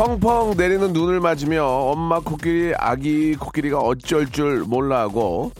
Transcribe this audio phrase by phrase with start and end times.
[0.00, 5.52] 펑펑 내리는 눈을 맞으며 엄마 코끼리 아기 코끼리가 어쩔 줄 몰라 하고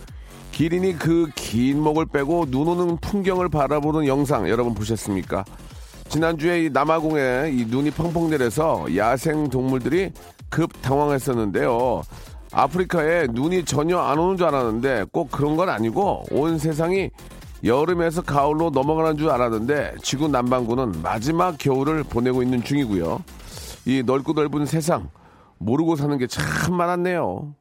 [0.50, 5.44] 기린이 그 긴 목을 빼고 눈 오는 풍경을 바라보는 영상 여러분 보셨습니까?
[6.08, 10.10] 지난주에 이 남아공에 이 눈이 펑펑 내려서 야생 동물들이
[10.48, 12.00] 급 당황했었는데요.
[12.50, 17.10] 아프리카에 눈이 전혀 안 오는 줄 알았는데 꼭 그런 건 아니고 온 세상이
[17.62, 23.20] 여름에서 가을로 넘어가는 줄 알았는데 지구 남반구는 마지막 겨울을 보내고 있는 중이고요.
[23.90, 25.10] 이 넓고 넓은 세상
[25.58, 27.52] 모르고 사는 게 참 많았네요.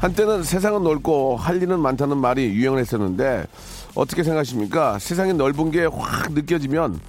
[0.00, 3.46] 한때는 세상은 넓고 할 일은 많다는 말이 유행을 했었는데
[3.94, 4.98] 어떻게 생각하십니까?
[4.98, 7.00] 세상이 넓은 게 확 느껴지면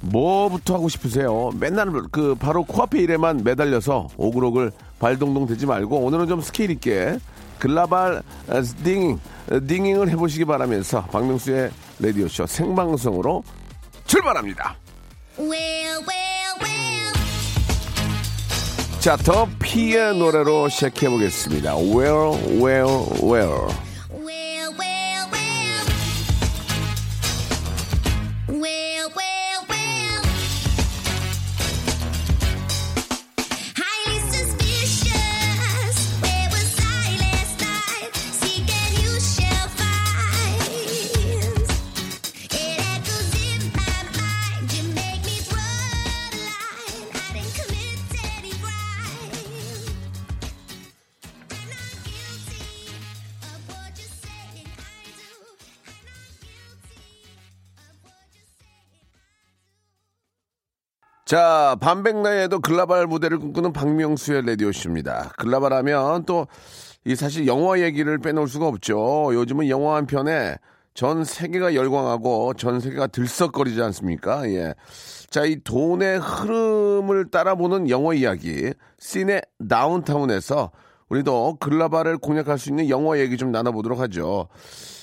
[0.00, 1.50] 뭐부터 하고 싶으세요?
[1.58, 7.18] 맨날 그 바로 코앞에 일에만 매달려서 오글오글 발동동 되지 말고 오늘은 좀 스케일 있게
[7.58, 9.18] 글라발 어, 딩
[9.66, 13.42] 딩잉을 해보시기 바라면서 박명수의 라디오 쇼 생방송으로
[14.06, 14.76] 출발합니다.
[15.38, 17.12] Well, well, well.
[19.00, 21.76] 자, 더 피의 노래로 시작해 보겠습니다.
[21.76, 23.87] Where, where, where.
[61.28, 65.32] 자, 반백나에도 글라발 무대를 꿈꾸는 박명수의 라디오쇼입니다.
[65.36, 66.46] 글라발 하면 또,
[67.04, 69.28] 이 사실 영화 얘기를 빼놓을 수가 없죠.
[69.34, 70.56] 요즘은 영화 한 편에
[70.94, 74.48] 전 세계가 열광하고 전 세계가 들썩거리지 않습니까?
[74.48, 74.74] 예.
[75.28, 80.70] 자, 이 돈의 흐름을 따라보는 영화 이야기, 씬의 다운타운에서
[81.10, 84.48] 우리도 글라발을 공략할 수 있는 영화 얘기 좀 나눠보도록 하죠.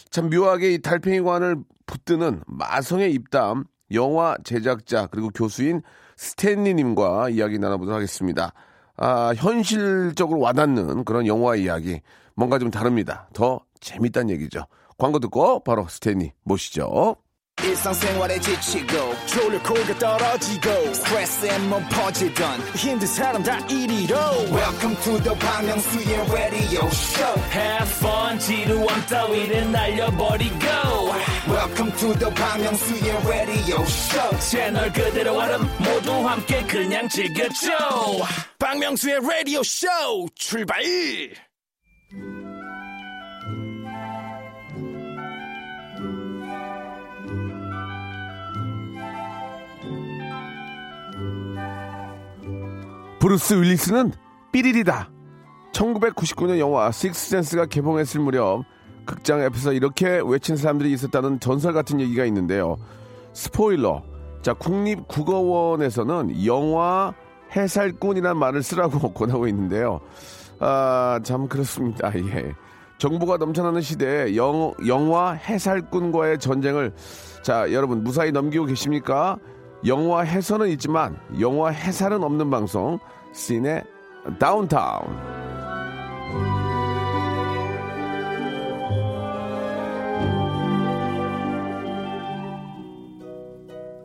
[0.10, 5.84] 참 묘하게 이 달팽이관을 붙드는 마성의 입담, 영화 제작자 그리고 교수인
[6.18, 8.54] 스탠리님과 이야기 나눠보도록 하겠습니다.
[8.98, 12.02] 아, 현실적으로 와닿는 그런 영화 이야기
[12.36, 13.28] 뭔가 좀 다릅니다.
[13.34, 14.66] 더 재밌다는 얘기죠.
[14.98, 17.18] 광고 듣고 바로 스탠리 모시죠.
[17.64, 24.16] 일상생활에 지치고, 졸려 코가 떨어지고, 스트레스에 몸 퍼지던, 힘든 사람 다 이리로.
[24.52, 30.66] welcome to the Bang Myung-soo's radio show Have fun 지루함 따위를 날려버리고
[31.48, 34.40] welcome to the Myung-soo's radio show.
[34.40, 37.72] 채널 그대로 얼음 모두 함께 그냥 즐겨줘.
[38.60, 39.88] 박명수의 라디오 쇼
[40.36, 40.82] 출발!
[53.20, 54.12] 브루스 윌리스는
[54.52, 55.10] 삐리리다.
[55.74, 58.64] 1999년 영화 식스센스가 개봉했을 무렵
[59.06, 62.78] 극장 앞에서 이렇게 외친 사람들이 있었다는 전설 같은 얘기가 있는데요.
[63.34, 64.04] 스포일러.
[64.42, 67.14] 자, 국립국어원에서는 영화
[67.56, 70.02] 해살꾼이라는 말을 쓰라고 권하고 있는데요.
[70.60, 72.12] 아, 참 그렇습니다.
[72.16, 72.54] 예.
[72.98, 76.94] 정보가 넘쳐나는 시대에 영, 영화 해살꾼과의 전쟁을
[77.42, 79.38] 자, 여러분 무사히 넘기고 계십니까?
[79.86, 83.00] 영화 해설은 있지만 영화 해살은 없는 방송
[83.34, 83.84] 씬의
[84.40, 85.45] 다운타운.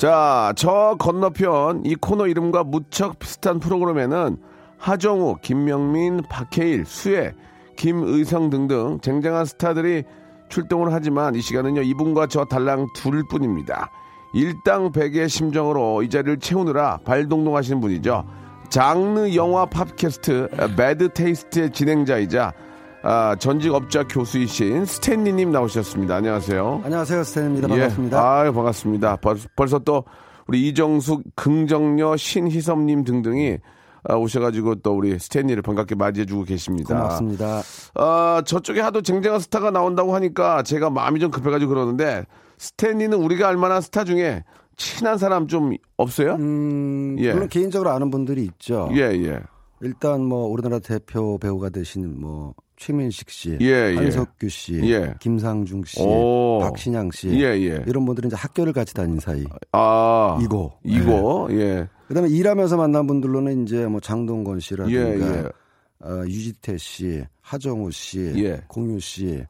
[0.01, 4.39] 자, 저 건너편 이 코너 이름과 무척 비슷한 프로그램에는
[4.79, 7.35] 하정우, 김명민, 박해일, 수혜,
[7.77, 10.05] 김의성 등등 쟁쟁한 스타들이
[10.49, 13.91] 출동을 하지만 이 시간은요 이분과 저 달랑 둘 뿐입니다.
[14.33, 18.25] 일당백의 심정으로 이 자리를 채우느라 발동동하시는 분이죠.
[18.71, 20.49] 장르 영화 팝캐스트
[20.79, 22.55] 배드 테이스트의 진행자이자
[23.03, 26.17] 아, 전직 업자 교수이신 스탠리님 나오셨습니다.
[26.17, 26.83] 안녕하세요.
[26.85, 27.25] 안녕하세요.
[27.25, 27.69] 스탠입니다.
[27.69, 28.17] 반갑습니다.
[28.17, 29.17] 예, 아유, 반갑습니다.
[29.17, 30.05] 벌, 벌써 또
[30.47, 33.59] 우리 이정숙, 긍정녀, 신희섭님 등등이
[34.05, 36.95] 아, 오셔가지고 또 우리 스탠리를 반갑게 맞이해주고 계십니다.
[36.95, 37.63] 고맙습니다.
[37.95, 42.25] 아, 저쪽에 하도 쟁쟁한 스타가 나온다고 하니까 제가 마음이 좀 급해가지고 그러는데
[42.59, 44.45] 스탠리는 우리가 알만한 스타 중에
[44.77, 46.35] 친한 사람 좀 없어요?
[46.35, 47.33] 음, 예.
[47.33, 48.89] 물론 개인적으로 아는 분들이 있죠.
[48.93, 49.41] 예, 예.
[49.83, 53.95] 일단 뭐 우리나라 대표 배우가 되신 뭐 최민식 씨, 예, 예.
[53.95, 55.13] 한석규 씨, 예.
[55.21, 56.61] 김상중 씨, 오.
[56.63, 57.85] 박신양 씨, 예, 예.
[57.87, 59.45] 이런 분들은 이제 학교를 같이 다닌 사이.
[59.73, 60.39] 아.
[60.43, 60.73] 이고.
[60.83, 61.87] 이고, 예.
[62.09, 65.45] 그다음에 일하면서 만난 분들로는 이제 뭐 장동건 씨라든가 예, 예.
[66.03, 68.63] 어, 유지태 씨, 하정우 씨, 예.
[68.67, 69.45] 공유 씨.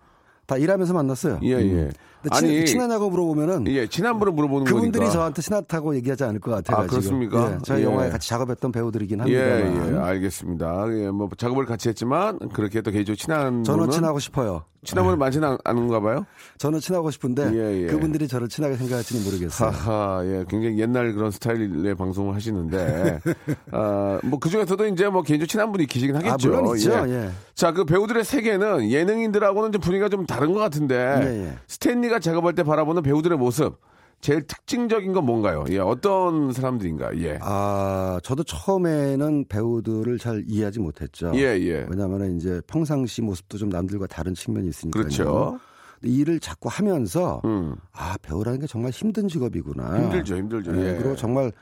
[0.47, 1.38] 다 일하면서 만났어요.
[1.44, 1.62] 예, 예.
[1.62, 1.93] 음.
[2.31, 5.13] 아니, 친하냐고 물어보면은 예, 친한 분을 물어보는 그분들이 거니까.
[5.13, 6.85] 저한테 친하다고 얘기하지 않을 것 같아요.
[6.85, 7.53] 아, 그렇습니까?
[7.55, 7.85] 예, 저희 예.
[7.87, 9.95] 영화에 같이 작업했던 배우들이긴 예, 합니다만.
[9.95, 10.85] 예, 알겠습니다.
[10.99, 14.65] 예, 뭐 작업을 같이 했지만 그렇게 또 개인적으로 친한 저는 친하고 싶어요.
[14.83, 16.25] 친한 분은 많지는 않- 않은가 봐요.
[16.57, 17.87] 저는 친하고 싶은데 예, 예.
[17.89, 19.69] 그분들이 저를 친하게 생각할지는 모르겠어요.
[19.71, 23.21] 하하, 예, 굉장히 옛날 그런 스타일의 방송을 하시는데,
[23.73, 26.33] 아, 뭐, 그 중에서도 이제 뭐 개인적으로 친한 분이 계시긴 하겠죠.
[26.33, 26.93] 아, 물론 있죠.
[27.09, 27.31] 예.
[27.55, 30.95] 자, 그 배우들의 세계는 예능인들하고는 좀 분위기가 좀 다른 것 같은데,
[31.25, 31.53] 예, 예.
[31.69, 33.79] 스탠리 가 작업할 때 바라보는 배우들의 모습,
[34.21, 35.65] 제일 특징적인 건 뭔가요?
[35.71, 37.17] 예, 어떤 사람들인가?
[37.19, 37.39] 예.
[37.41, 41.33] 아, 저도 처음에는 배우들을 잘 이해하지 못했죠.
[41.35, 41.87] 예, 예.
[41.89, 45.03] 왜냐하면 이제 평상시 모습도 좀 남들과 다른 측면이 있으니까요.
[45.03, 45.59] 그렇죠.
[46.03, 47.77] 일을 자꾸 하면서 음.
[47.93, 50.03] 아 배우라는 게 정말 힘든 직업이구나.
[50.03, 50.77] 힘들죠, 힘들죠.
[50.77, 50.97] 예, 예.
[50.97, 51.53] 그리고 정말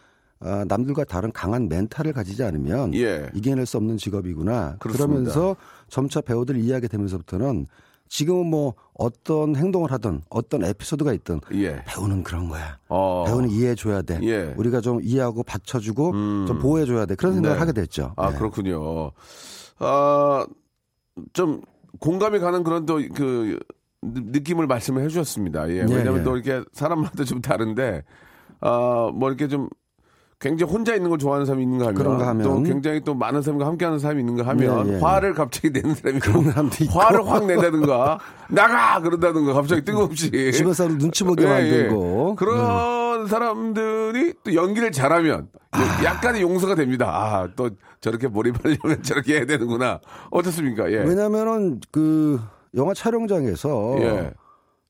[0.40, 3.28] 아, 남들과 다른 강한 멘탈을 가지지 않으면 예.
[3.34, 4.76] 이겨낼 수 없는 직업이구나.
[4.78, 5.06] 그렇습니다.
[5.32, 5.56] 그러면서
[5.88, 7.66] 점차 배우들을 이해하게 되면서부터는
[8.08, 11.82] 지금은 뭐 어떤 행동을 하든 어떤 에피소드가 있든 예.
[11.86, 12.78] 배우는 그런 거야.
[12.88, 13.24] 어.
[13.26, 14.18] 배우는 이해해줘야 돼.
[14.22, 14.44] 예.
[14.44, 14.54] 음.
[14.56, 16.12] 우리가 좀 이해하고 받쳐주고
[16.46, 17.14] 좀 보호해줘야 돼.
[17.14, 17.60] 그런 생각을 네.
[17.60, 18.14] 하게 됐죠.
[18.16, 18.38] 아, 네.
[18.38, 19.12] 그렇군요.
[19.78, 20.46] 아,
[21.32, 21.62] 좀
[22.00, 23.58] 공감이 가는 그런 또그
[24.02, 25.68] 느낌을 말씀을 해 주셨습니다.
[25.70, 25.74] 예.
[25.76, 26.22] 예, 왜냐면 예.
[26.22, 28.04] 또 이렇게 사람마다 좀 다른데,
[28.60, 29.68] 아, 뭐 이렇게 좀
[30.40, 32.42] 굉장히 혼자 있는 걸 좋아하는 사람이 있는가 하면, 그런가 하면.
[32.44, 35.00] 또 굉장히 또 많은 사람과 함께 하는 사람이 있는가 하면, 예, 예.
[35.00, 36.98] 화를 갑자기 내는 사람이 그런 사람도 있고.
[37.00, 38.18] 화를 확 내다든가,
[38.48, 39.00] 나가!
[39.00, 40.30] 그런다든가, 갑자기 뜬금없이.
[40.52, 42.26] 주변 사람 눈치 보게 예, 만들고.
[42.28, 42.30] 음.
[42.30, 42.34] 예.
[42.36, 46.04] 그런 사람들이 또 연기를 잘하면 아.
[46.04, 47.06] 약간의 용서가 됩니다.
[47.08, 47.70] 아, 또
[48.00, 49.98] 저렇게 몰입하려면 저렇게 해야 되는구나.
[50.30, 50.90] 어떻습니까?
[50.92, 50.98] 예.
[50.98, 52.40] 왜냐면은 그
[52.76, 54.30] 영화 촬영장에서 예.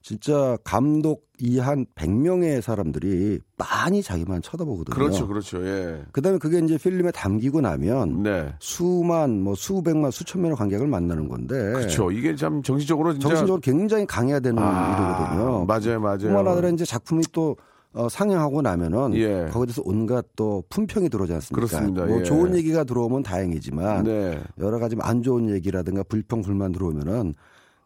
[0.02, 4.94] 진짜 감독 이한 100명의 사람들이 많이 자기만 쳐다보거든요.
[4.94, 5.64] 그렇죠, 그렇죠.
[5.66, 6.02] 예.
[6.12, 8.54] 그다음에 그게 이제 필름에 담기고 나면 네.
[8.60, 12.10] 수만 뭐 수백만 수천 명의 관객을 만나는 건데 그렇죠.
[12.10, 13.28] 이게 참 정신적으로 진짜.
[13.28, 15.64] 정신적으로 굉장히 강해야 되는 아, 일이거든요.
[15.64, 16.18] 맞아요, 맞아요.
[16.18, 17.56] 뿐만 아니라 이제 작품이 또
[17.92, 19.48] 어, 상영하고 나면은 예.
[19.50, 21.54] 거기에 대해서 온갖 또 품평이 들어오지 않습니까?
[21.54, 22.04] 그렇습니다.
[22.04, 22.22] 뭐 예.
[22.22, 24.40] 좋은 얘기가 들어오면 다행이지만 네.
[24.58, 27.34] 여러 가지 안 좋은 얘기라든가 불평 불만 들어오면은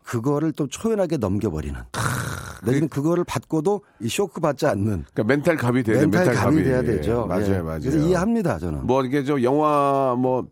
[0.05, 1.79] 그거를 또 초연하게 넘겨버리는.
[2.65, 6.03] 내지는 그거를 받고도 이 쇼크 받지 않는 그러니까 멘탈 갑이 돼야 돼.
[6.03, 6.65] 멘탈 멘탈 감이 갑이.
[6.65, 7.27] 돼야 되죠.
[7.27, 7.59] 맞아요, 예.
[7.61, 7.81] 맞아요.
[7.81, 8.87] 그래서 이해합니다 저는.
[8.87, 10.47] 뭐 이게 저 영화 뭐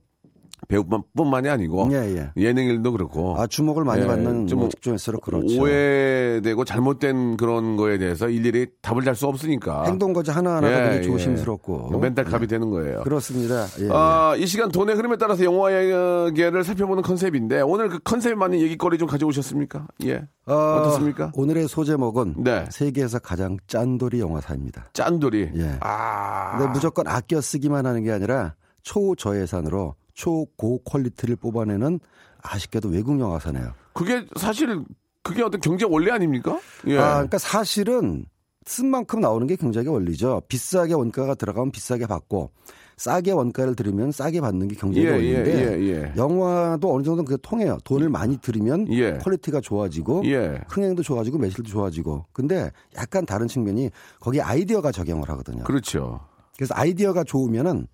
[0.71, 2.53] 배우뿐만이 아니고 예, 예.
[2.53, 5.61] 능 일도 그렇고 아 주목을 많이 예, 받는 좀 뭐 직종일수록 그렇죠.
[5.61, 11.03] 오해되고 잘못된 그런 거에 대해서 일일이 답을 잘수 없으니까 행동 거지 하나하나가 예, 되게 예.
[11.03, 13.01] 조심스럽고 멘탈 갑이 되는 거예요.
[13.03, 13.67] 그렇습니다.
[13.81, 13.89] 예, 예.
[13.91, 19.09] 아, 이 시간 돈의 흐름에 따라서 영화계를 살펴보는 컨셉인데 오늘 그 컨셉에 맞는 얘기거리 좀
[19.09, 19.87] 가져오셨습니까?
[20.05, 20.23] 예.
[20.47, 21.33] 어, 어떻습니까?
[21.35, 22.67] 오늘의 소제목은 네.
[22.71, 24.91] 세계에서 가장 짠돌이 영화사입니다.
[24.93, 25.51] 짠돌이.
[25.57, 25.77] 예.
[25.81, 26.59] 아.
[26.59, 31.99] 근데 무조건 아껴 쓰기만 하는 게 아니라 초저예산으로 초고 quality를 뽑아내는
[32.43, 33.73] 아쉽게도 외국 영화사네요.
[33.95, 34.85] 그게 사실
[35.23, 36.61] 그게 어떤 경제 원리 아닙니까?
[36.89, 36.99] 예.
[36.99, 38.27] 아, 그러니까 사실은
[38.67, 40.43] 쓴 만큼 나오는 게 굉장히 원리죠.
[40.49, 42.51] 비싸게 원가가 들어가면 비싸게 받고
[42.99, 46.13] 싸게 원가를 들이면 싸게 받는 게 경제의 예, 원리인데 예, 예, 예.
[46.19, 47.79] 영화도 어느 정도 는 그게 통해요.
[47.85, 49.17] 돈을 많이 들이면 예.
[49.17, 50.61] quality가 좋아지고 예.
[50.69, 52.27] 흥행도 좋아지고 매출도 좋아지고.
[52.35, 53.89] 근데 약간 다른 측면이
[54.21, 55.65] 거기 아이디어가 적용을 하거든요.
[55.65, 56.21] 그렇죠.
[56.57, 57.87] 그래서 아이디어가 좋으면은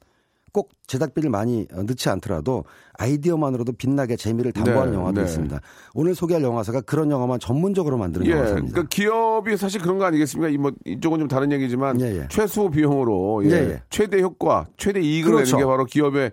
[0.56, 5.26] 꼭 제작비를 많이 어, 넣지 않더라도 아이디어만으로도 빛나게 재미를 담보하는 네, 영화도 네.
[5.26, 5.60] 있습니다.
[5.92, 8.30] 오늘 소개할 영화사가 그런 영화만 전문적으로 만드는 예.
[8.30, 8.72] 영화사입니다.
[8.72, 10.48] 그러니까 기업이 사실 그런 거 아니겠습니까?
[10.48, 12.28] 이 뭐 이쪽은 좀 다른 얘기지만 예, 예.
[12.30, 13.50] 최소 비용으로 예.
[13.50, 13.82] 예, 예.
[13.90, 15.56] 최대 효과, 최대 이익을 그렇죠.
[15.56, 16.30] 내는 게 바로 기업의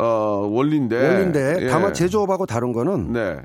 [0.00, 0.04] 어,
[0.50, 0.96] 원리인데.
[1.08, 1.68] 원리인데 예.
[1.68, 3.36] 다만 제조업하고 다른 거는 네.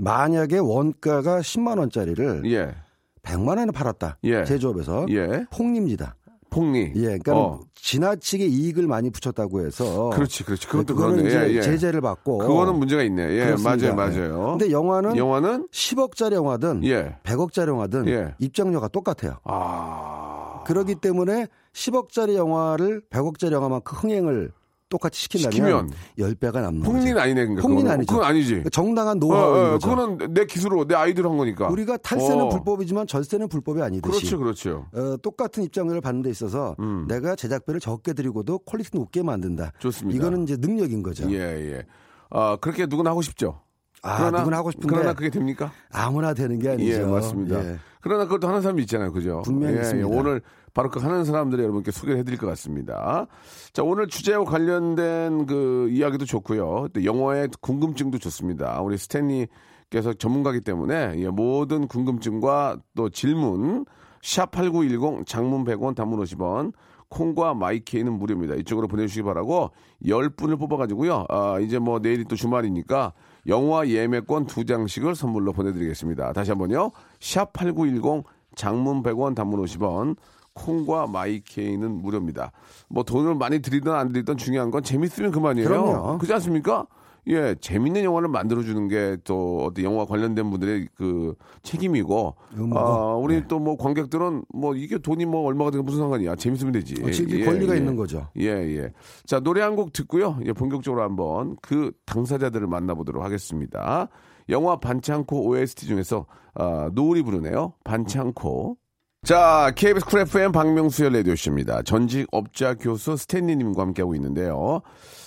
[0.00, 2.74] 만약에 원가가 10만 원짜리를 예.
[3.22, 4.16] 100만 원에 팔았다.
[4.24, 4.44] 예.
[4.44, 5.44] 제조업에서 예.
[5.52, 6.16] 폭리입니다.
[6.52, 6.92] 폭리.
[6.94, 7.60] 예, 그러니까 어.
[7.74, 10.68] 지나치게 이익을 많이 붙였다고 해서 그렇지, 그렇지.
[10.68, 11.28] 그것도 그거는 그러네.
[11.28, 11.62] 이제 예, 예.
[11.62, 13.22] 제재를 받고 그거는 문제가 있네.
[13.32, 13.94] 예, 그렇습니다.
[13.94, 14.46] 맞아요, 맞아요.
[14.58, 17.16] 근데 영화는 영화는 10억짜리 영화든 예.
[17.24, 18.34] 100억짜리 영화든 예.
[18.38, 19.38] 입장료가 똑같아요.
[19.44, 20.62] 아.
[20.66, 24.52] 그렇기 때문에 10억짜리 영화를 100억짜리 영화만큼 흥행을
[24.92, 27.18] 똑같이 시킨다면 시키면 10배가 남는 거죠.
[27.18, 27.46] 아니네.
[27.46, 27.90] 그러니까 그거는.
[27.90, 28.12] 아니죠.
[28.12, 28.48] 그건 아니지.
[28.50, 29.88] 그러니까 정당한 어, 노하우인 어, 거죠.
[29.88, 31.68] 그거는 내 기술로 내 아이디어로 한 거니까.
[31.68, 32.48] 우리가 탈세는 어.
[32.50, 34.86] 불법이지만 절세는 불법이 아니듯이 그렇죠, 그렇죠.
[34.92, 37.06] 어, 똑같은 입장료를 받는 데 있어서 음.
[37.08, 39.72] 내가 제작비를 적게 들이고도 퀄리티 높게 만든다.
[39.78, 40.14] 좋습니다.
[40.14, 41.30] 이거는 이제 능력인 거죠.
[41.32, 41.82] 예, 예.
[42.28, 43.60] 아, 그렇게 누구나 하고 싶죠.
[44.02, 45.72] 아, 누구나 하고 싶은데 그러나 그게 됩니까?
[45.90, 46.92] 아무나 되는 게 아니죠.
[46.92, 47.64] 예, 맞습니다.
[47.64, 47.78] 예.
[48.02, 49.12] 그러나 그것도 하는 사람이 있잖아요.
[49.12, 49.42] 그죠?
[49.44, 50.08] 분명히 예, 있습니다.
[50.08, 50.12] 예.
[50.18, 50.42] 오늘
[50.74, 53.26] 바로 그 하는 사람들을 여러분께 소개를 해드릴 것 같습니다.
[53.72, 56.88] 자, 오늘 주제와 관련된 그 이야기도 좋고요.
[56.92, 58.80] 또 영화의 궁금증도 좋습니다.
[58.82, 63.86] 우리 스탠리께서 전문가기 때문에 예, 모든 궁금증과 또 질문
[64.22, 66.72] 샵8910 장문 100원 단문 50원
[67.12, 68.54] 콩과 마이케이는 무료입니다.
[68.54, 69.70] 이쪽으로 보내주시기 바라고
[70.04, 71.26] 10분을 뽑아가지고요.
[71.28, 73.12] 아, 이제 뭐 내일이 또 주말이니까
[73.48, 76.32] 영화 예매권 두 장씩을 선물로 보내드리겠습니다.
[76.32, 76.90] 다시 한번요.
[77.20, 80.16] 샵 8910 장문 100원 단문 50원
[80.54, 82.52] 콩과 마이케이는 무료입니다.
[82.88, 85.68] 뭐 돈을 많이 들이든 안 들이든 중요한 건 재밌으면 그만이에요.
[85.68, 86.18] 그럼요.
[86.18, 86.86] 그렇지 않습니까?
[87.28, 92.78] 예, 재밌는 영화를 만들어주는 게 또 어떤 영화 관련된 분들의 그 책임이고, 의무고.
[92.78, 93.46] 아, 우리 네.
[93.46, 96.34] 또뭐 관객들은 뭐 이게 돈이 뭐 얼마가 되고 무슨 상관이야.
[96.36, 96.96] 재밌으면 되지.
[97.00, 97.78] 확실히 예, 권리가 예.
[97.78, 98.26] 있는 거죠.
[98.38, 98.92] 예, 예.
[99.26, 100.38] 자, 노래 한 곡 듣고요.
[100.46, 104.08] 예, 본격적으로 한번 그 당사자들을 만나보도록 하겠습니다.
[104.48, 107.74] 영화 반창고 OST 중에서 아, 노을이 부르네요.
[107.84, 108.76] 반창고.
[109.24, 111.82] 자, KBS 쿨 FM 박명수의 라디오쇼입니다.
[111.82, 114.82] 전직 업자 교수 스탠리님과 함께하고 있는데요.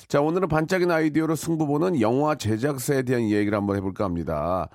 [0.08, 4.70] 자, 오늘은 반짝이는 아이디어로 승부 보는 영화 제작사에 대한 얘기를 한번 해볼까 합니다.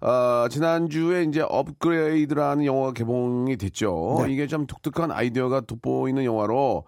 [0.00, 4.22] 아, 지난주에 이제 업그레이드라는 영화가 개봉이 됐죠.
[4.24, 4.32] 네.
[4.32, 6.84] 이게 좀 독특한 아이디어가 돋보이는 영화로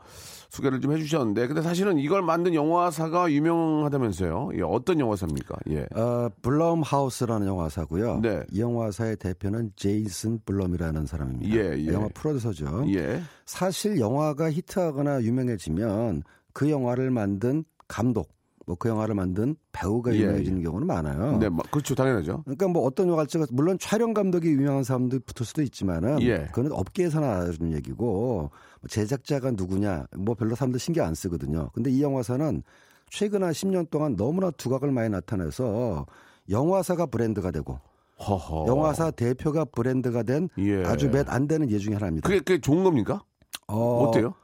[0.51, 4.51] 소개를 좀 해주셨는데, 근데 사실은 이걸 만든 영화사가 유명하다면서요.
[4.55, 5.57] 예, 어떤 영화사입니까?
[5.71, 5.87] 예.
[5.95, 8.21] 어, 블럼 하우스라는 영화사고요.
[8.21, 8.43] 네.
[8.51, 11.57] 이 영화사의 대표는 제이슨 블럼이라는 사람입니다.
[11.57, 11.87] 예, 예.
[11.93, 12.85] 영화 프로듀서죠.
[12.95, 13.23] 예.
[13.47, 18.29] 사실 영화가 히트하거나 유명해지면 그 영화를 만든 감독,
[18.67, 21.39] 뭐 그 영화를 만든 배우가 예, 유명해지는 경우는 많아요.
[21.39, 21.95] 네, 뭐, 그렇죠.
[21.97, 22.43] 당연하죠.
[22.45, 26.47] 그러니까 뭐 어떤 찍어 물론 촬영 감독이 유명한 사람도 붙을 수도 있지만은 예.
[26.53, 31.71] 그건 업계에서 나는 얘기고 뭐 제작자가 누구냐 뭐 별로 사람들 신경 안 쓰거든요.
[31.75, 32.63] 근데 이 영화사는
[33.11, 36.07] 최근 한 10년 동안 너무나 두각을 많이 나타내서
[36.49, 37.81] 영화사가 브랜드가 되고
[38.21, 38.67] 허허.
[38.69, 40.85] 영화사 대표가 브랜드가 된 예.
[40.85, 42.29] 아주 몇 안 되는 예 중에 하나입니다.
[42.29, 43.25] 그게, 그게 좋은 겁니까?
[43.67, 44.35] 어, 어때요?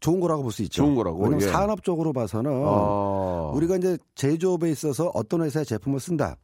[0.00, 0.82] 좋은 거라고 볼 수 있죠.
[0.82, 1.52] 좋은 거라고, 왜냐면 예.
[1.52, 3.52] 산업적으로 봐서는 아.
[3.54, 6.36] 우리가 이제 제조업에 있어서 어떤 회사의 제품을 쓴다.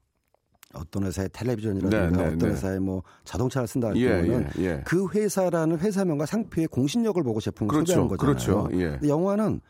[0.75, 2.47] 어떤 회사의 텔레비전이라든가 네, 네, 어떤 네.
[2.49, 4.83] 회사의 뭐 자동차를 쓴다 할 예, 경우는 예, 예.
[4.85, 8.67] 그 회사라는 회사명과 상표의 공신력을 보고 제품을 그렇죠, 소개하는 거잖아요.
[8.67, 8.91] 그렇죠, 예.
[8.91, 9.61] 근데 영화는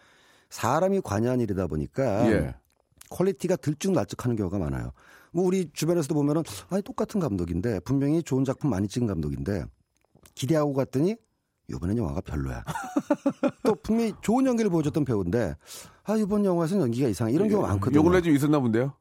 [0.50, 2.54] 사람이 관여한 일이다 보니까 예.
[3.10, 4.90] 퀄리티가 들쭉날쭉하는 경우가 많아요.
[5.32, 9.64] 뭐 우리 주변에서도 보면은 아니 똑같은 감독인데 분명히 좋은 작품 많이 찍은 감독인데
[10.34, 11.14] 기대하고 갔더니
[11.68, 12.64] 이번엔 영화가 별로야.
[13.64, 15.56] 또 분명히 좋은 연기를 보여줬던 배우인데
[16.04, 17.98] 아 이번 영화에서는 연기가 이상해 이런 경우가 많거든요.
[17.98, 18.92] 요 근래 좀 있었나 본데요?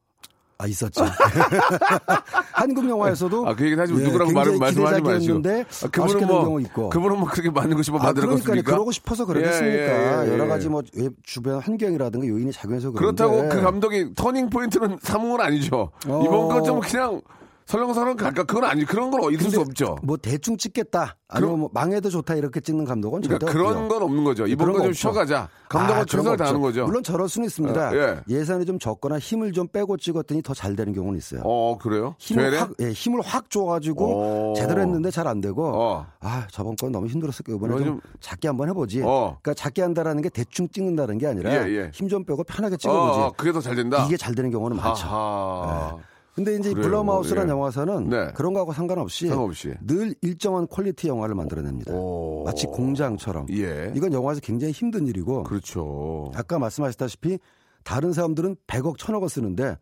[0.57, 1.03] 아 있었죠.
[2.53, 5.41] 한국 영화에서도 아, 그 얘기는 하지 예, 누구라고 말, 굉장히 말씀하지 마시고.
[5.83, 6.89] 아, 그분은 뭐, 경우 있고.
[6.89, 8.71] 그분은 뭐 그렇게 맞는 것이 뭐 아, 만든 그러니까?
[8.71, 9.67] 그러고 싶어서 그러겠습니까?
[9.67, 10.47] 예, 예, 예, 여러 예.
[10.47, 15.41] 가지 뭐 외- 주변 환경이라든가 요인이 작용해서 그런데 그렇다고 그 감독이 터닝 포인트는 삼은 건
[15.41, 15.91] 아니죠.
[16.07, 16.23] 어.
[16.25, 17.21] 이번 건좀 그냥
[17.65, 18.43] 설렁설렁 갈까?
[18.43, 19.97] 그건 아니, 그런 건 있을 수 없죠.
[20.03, 23.87] 뭐 대충 찍겠다 아니면 뭐 망해도 좋다 이렇게 찍는 감독은 그러니까 그런.
[23.87, 24.45] 건 없는 거죠.
[24.45, 24.93] 이번 그런 건거 좀.
[24.93, 25.49] 쉬어가자.
[25.69, 26.61] 감독은 아, 최선을 거 다하는.
[26.61, 26.85] 거죠.
[26.85, 27.89] 물론 저럴 수는 있습니다.
[27.89, 28.19] 어, 예.
[28.29, 31.41] 예산이 좀 적거나 힘을 좀 빼고 찍었더니 더 잘 되는 경우는 있어요.
[31.43, 32.15] 어, 그래요?
[32.19, 32.57] 힘을 되네?
[32.57, 34.53] 확, 예, 힘을 확 줘가지고 어.
[34.55, 36.05] 제대로 했는데 잘 안 되고 어.
[36.19, 37.57] 아 저번 건 너무 힘들었을 거예요.
[37.57, 39.01] 이번에 좀 좀- 작게 한번 해보지.
[39.03, 39.37] 어.
[39.41, 41.91] 그러니까 작게 한다라는 게 대충 찍는다는 게 아니라 예, 예.
[41.93, 43.19] 힘좀 빼고 편하게 찍어보지.
[43.19, 44.05] 어, 그게 더 잘 된다.
[44.05, 45.99] 이게 잘 되는 경우는 많죠.
[46.35, 46.89] 근데 이제 그래요.
[46.89, 47.51] 블룸하우스라는 예.
[47.51, 48.31] 영화사는 네.
[48.35, 49.73] 그런 거하고 상관없이, 상관없이.
[49.81, 51.93] 늘 일정한 퀄리티 영화를 만들어냅니다.
[51.93, 52.43] 오.
[52.43, 53.47] 마치 공장처럼.
[53.51, 53.91] 예.
[53.95, 56.31] 이건 영화에서 굉장히 힘든 일이고 그렇죠.
[56.35, 57.39] 아까 말씀하셨다시피
[57.85, 59.77] 다른 사람들은 100억, 1000억을 쓰는데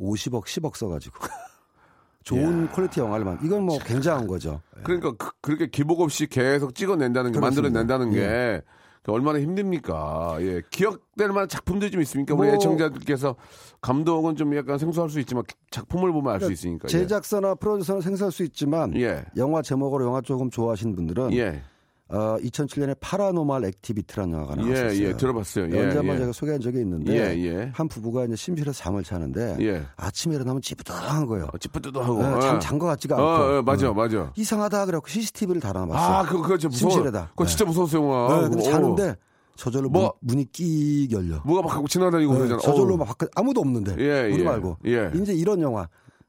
[0.00, 1.14] 50억, 10억 써가지고
[2.24, 3.38] 좋은 퀄리티 영화를 만.
[3.42, 4.62] 이건 뭐 굉장한 거죠.
[4.84, 5.12] 그러니까
[5.42, 7.68] 그, 렇게 기복 없이 계속 찍어낸다는 게 그렇습니다.
[7.68, 8.62] 만들어낸다는 게 예.
[9.02, 10.36] 그 얼마나 힘듭니까?
[10.40, 10.62] 예.
[10.70, 12.34] 기억될 만한 작품들이 좀 있습니까?
[12.34, 13.36] 우리 뭐- 애청자들께서
[13.80, 16.86] 감독은 좀 약간 생소할 수 있지만 작품을 보면 알수 있으니까.
[16.86, 16.88] 예.
[16.88, 19.24] 제작사나 프로듀서는 생소할 수 있지만 예.
[19.36, 21.62] 영화 제목으로 영화 조금 좋아하시는 분들은 예.
[22.10, 25.06] 어, 2007년에 파라노말 액티비티라는 영화가 예, 나왔었어요.
[25.08, 25.64] 예, 들어봤어요.
[25.72, 26.18] 예, 언제 한번 예.
[26.20, 27.70] 제가 소개한 적이 있는데 예, 예.
[27.74, 29.82] 한 부부가 이제 침실에서 잠을 자는데 예.
[29.96, 31.48] 아침에 일어나면 찌뿌둥한 거예요.
[31.52, 32.22] 어, 찌뿌드드 하고.
[32.22, 33.44] 네, 잠잔 것 같지가 어, 않고.
[33.58, 33.94] 어, 맞아, 어.
[33.94, 34.32] 맞아.
[34.36, 35.98] 이상하다 그래갖고 CCTV를 달아놨어요.
[36.16, 36.90] 아, 그거, 그거 진짜 무서워.
[36.92, 37.28] 침실에다.
[37.30, 37.50] 그거 네.
[37.50, 38.34] 진짜 무서웠어, 영화.
[38.42, 38.70] 네, 근데 어.
[38.72, 39.16] 자는데
[39.56, 41.42] 저절로 뭐- 문, 이끽 열려.
[41.44, 42.60] 뭐가 막 하고 지나다니고 네, 그러잖아.
[42.62, 42.96] 저절로.
[42.96, 44.44] 막 바깥 아무도 없는데 예, 우리 예.
[44.44, 45.10] 말고 예.
[45.14, 45.88] 이제 이런 영화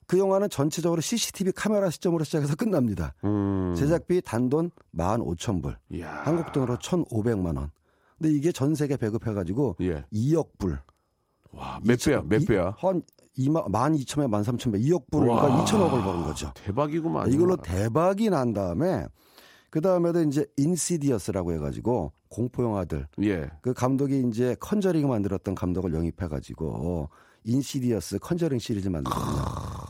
[0.10, 3.13] 그 영화는 전체적으로 CCTV 카메라 시점으로 시작해서 끝납니다.
[3.24, 3.75] 음.
[3.78, 6.22] 제작비 단돈 15,000불, 이야.
[6.25, 7.70] 한국 돈으로 1,500만 원.
[8.18, 10.04] 근데 이게 전 세계 배급해가지고 예.
[10.12, 10.80] 2억 불.
[11.51, 12.74] 와, 몇 배야, 몇 이- 배야?
[12.80, 13.04] 한
[13.38, 15.42] 2만 12,000배, 13,000배, 2억 불, 와.
[15.44, 16.51] 그러니까 2천억을 버는 거죠.
[16.56, 17.32] 대박이구만.
[17.32, 19.06] 이걸로 대박이 난 다음에
[19.70, 23.48] 그 다음에도 이제 인시디어스라고 해가지고 공포 영화들 예.
[23.62, 27.10] 그 감독이 이제 컨저링 만들었던 감독을 영입해가지고
[27.50, 29.41] 인시디어스 컨저링 시리즈 만들거든요.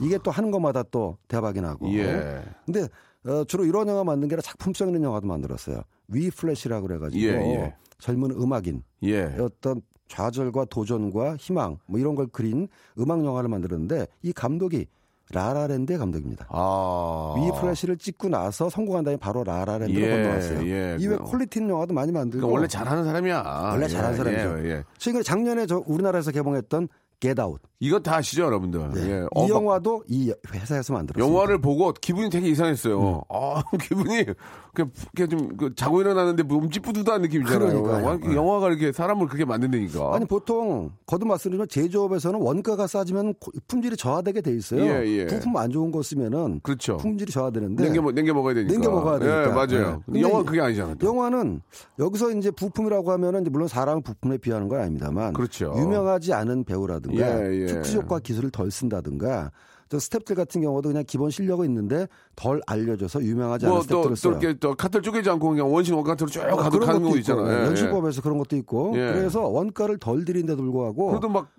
[0.01, 1.91] 이게 또 하는 것마다 또 대박이 나고.
[1.93, 2.41] 예.
[2.65, 2.87] 근데
[3.25, 5.81] 어, 주로 이런 영화 만든 게 아니라 작품성 있는 영화도 만들었어요.
[6.07, 7.75] 위플래쉬라고 그래가지고 예, 예.
[7.99, 9.23] 젊은 음악인 예.
[9.39, 14.87] 어떤 좌절과 도전과 희망 뭐 이런 걸 그린 음악 영화를 만들었는데 이 감독이
[15.31, 16.47] 라라랜드의 감독입니다.
[16.49, 17.35] 아.
[17.37, 20.67] 위플래쉬를 찍고 나서 성공한 다음에 바로 라라랜드로 예, 건너왔어요.
[20.67, 20.97] 예.
[20.99, 23.69] 이외 그- 퀄리티 있는 영화도 많이 만들고 그러니까 원래 잘하는 사람이야.
[23.73, 24.59] 원래 예, 잘하는 사람이죠.
[24.67, 24.83] 예, 예.
[24.97, 26.87] 최근에 작년에 저 우리나라에서 개봉했던
[27.21, 27.61] Get Out.
[27.81, 28.89] 이거 다 아시죠, 여러분들?
[28.93, 29.09] 네.
[29.09, 29.25] 예.
[29.45, 31.31] 이 영화도 이 회사에서 만들었어요.
[31.33, 32.99] 영화를 보고 기분이 되게 이상했어요.
[33.01, 33.21] 음.
[33.29, 34.25] 아, 기분이
[34.73, 37.81] 그냥 좀 그, 자고 일어나는데 몸 찌뿌듯한 느낌이잖아요.
[37.83, 38.05] 그러니까요.
[38.05, 38.35] 와, 네.
[38.35, 40.13] 영화가 이렇게 사람을 그렇게 만든다니까.
[40.15, 44.81] 아니 보통 거듭 말씀드리면 제조업에서는 원가가 싸지면 고- 품질이 저하되게 돼 있어요.
[44.83, 45.27] 예, 예.
[45.27, 46.97] 부품 안 좋은 거 쓰면은 그렇죠.
[46.97, 48.71] 품질이 저하되는데 냉겨, 먹- 냉겨 먹어야 되니까.
[48.73, 49.43] 냉겨 먹어야 되니까.
[49.43, 49.95] 예, 맞아요.
[49.95, 50.01] 네.
[50.05, 50.95] 근데 영화 이- 는 그게 아니잖아.
[50.95, 51.07] 또.
[51.07, 51.61] 영화는
[51.97, 55.73] 여기서 이제 부품이라고 하면은 물론 사람을 부품에 비하는 건 아닙니다만 그렇죠.
[55.77, 57.65] 유명하지 않은 배우라든가 예, 예.
[57.67, 59.51] 특수 효과 기술을 덜 쓴다든가
[59.89, 64.09] 저 스탭들 같은 경우도 그냥 기본 실력은 있는데 덜 알려져서 유명하지 않은 뭐, 또, 스탭들을
[64.09, 64.31] 또 써요.
[64.39, 67.17] 이렇게 또 커트를 쪼개지 않고 그냥 one scene one cut으로 쭉 어, 가도 가는 있고,
[67.17, 67.47] 있잖아요.
[67.47, 69.13] 예, 예, 연출법에서 그런 것도 있고 예.
[69.13, 71.49] 그래서 원가를 덜 들인데 불구하고 그래도 막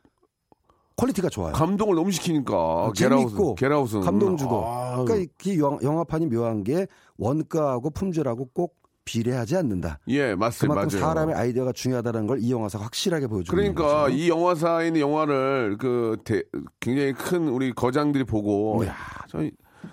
[0.96, 1.52] 퀄리티가 좋아요.
[1.54, 2.92] 감동을 너무 시키니까.
[2.94, 4.00] 재밌고 게라웃은.
[4.02, 4.64] 감동 주고.
[4.66, 8.76] 아, 그러니까 이- 영화판이 묘한 게 원가하고 품질하고 꼭
[9.10, 9.98] 비례하지 않는다.
[10.08, 10.74] 예, 맞습니다.
[10.74, 11.12] 그만큼 맞아요.
[11.14, 14.14] 사람의 아이디어가 중요하다는 걸 이 영화사가 확실하게 보여주고 그러니까 거죠.
[14.16, 16.42] 이 영화사에 있는 영화를 그 대-
[16.78, 18.94] 굉장히 큰 우리 거장들이 보고 야,
[19.28, 19.38] 저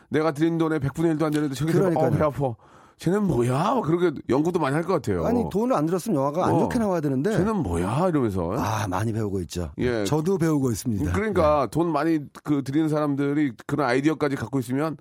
[0.09, 2.17] 내가 드린 돈의 100분의 1도 안 되는데 저기서 어, 네.
[2.17, 2.53] 배 아파.
[2.99, 3.75] 쟤는 뭐야?
[3.75, 5.23] 막 그렇게 연구도 많이 할 것 같아요.
[5.25, 6.59] 아니 돈을 안 들었으면 영화가 안 어.
[6.61, 8.07] 좋게 나와야 되는데 쟤는 뭐야?
[8.09, 8.53] 이러면서.
[8.57, 9.71] 아 많이 배우고 있죠.
[9.77, 10.03] 예.
[10.05, 11.11] 저도 배우고 있습니다.
[11.11, 14.97] 그러니까 돈 많이 그 드리는 사람들이 그런 아이디어까지 갖고 있으면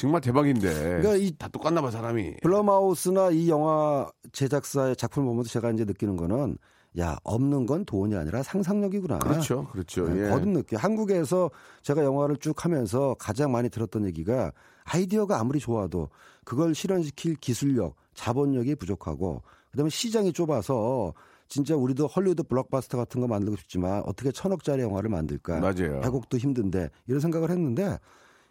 [0.00, 0.68] 정말 대박인데.
[0.72, 2.36] 그러니까 이- 다 똑같나 봐 사람이.
[2.42, 6.58] 블럼하우스나 이 영화 제작사의 작품을 보면서 제가 이제 느끼는 거는
[6.98, 9.18] 야 없는 건 돈이 아니라 상상력이구나.
[9.18, 10.08] 그렇죠, 그렇죠.
[10.08, 10.30] 네, 예.
[10.30, 10.76] 거듭 느껴.
[10.78, 11.50] 한국에서
[11.82, 14.52] 제가 영화를 쭉 하면서 가장 많이 들었던 얘기가
[14.84, 16.08] 아이디어가 아무리 좋아도
[16.44, 19.42] 그걸 실현시킬 기술력, 자본력이 부족하고
[19.72, 21.12] 그다음에 시장이 좁아서
[21.48, 25.60] 진짜 우리도 헐리우드 블록바스터 같은 거 만들고 싶지만 어떻게 천억짜리 영화를 만들까?
[25.60, 26.00] 맞아요.
[26.00, 27.98] 배곡도 힘든데 이런 생각을 했는데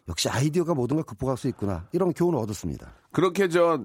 [0.08, 2.92] 역시 아이디어가 모든 걸 극복할 수 있구나 이런 교훈을 얻었습니다.
[3.12, 3.84] 그렇게 저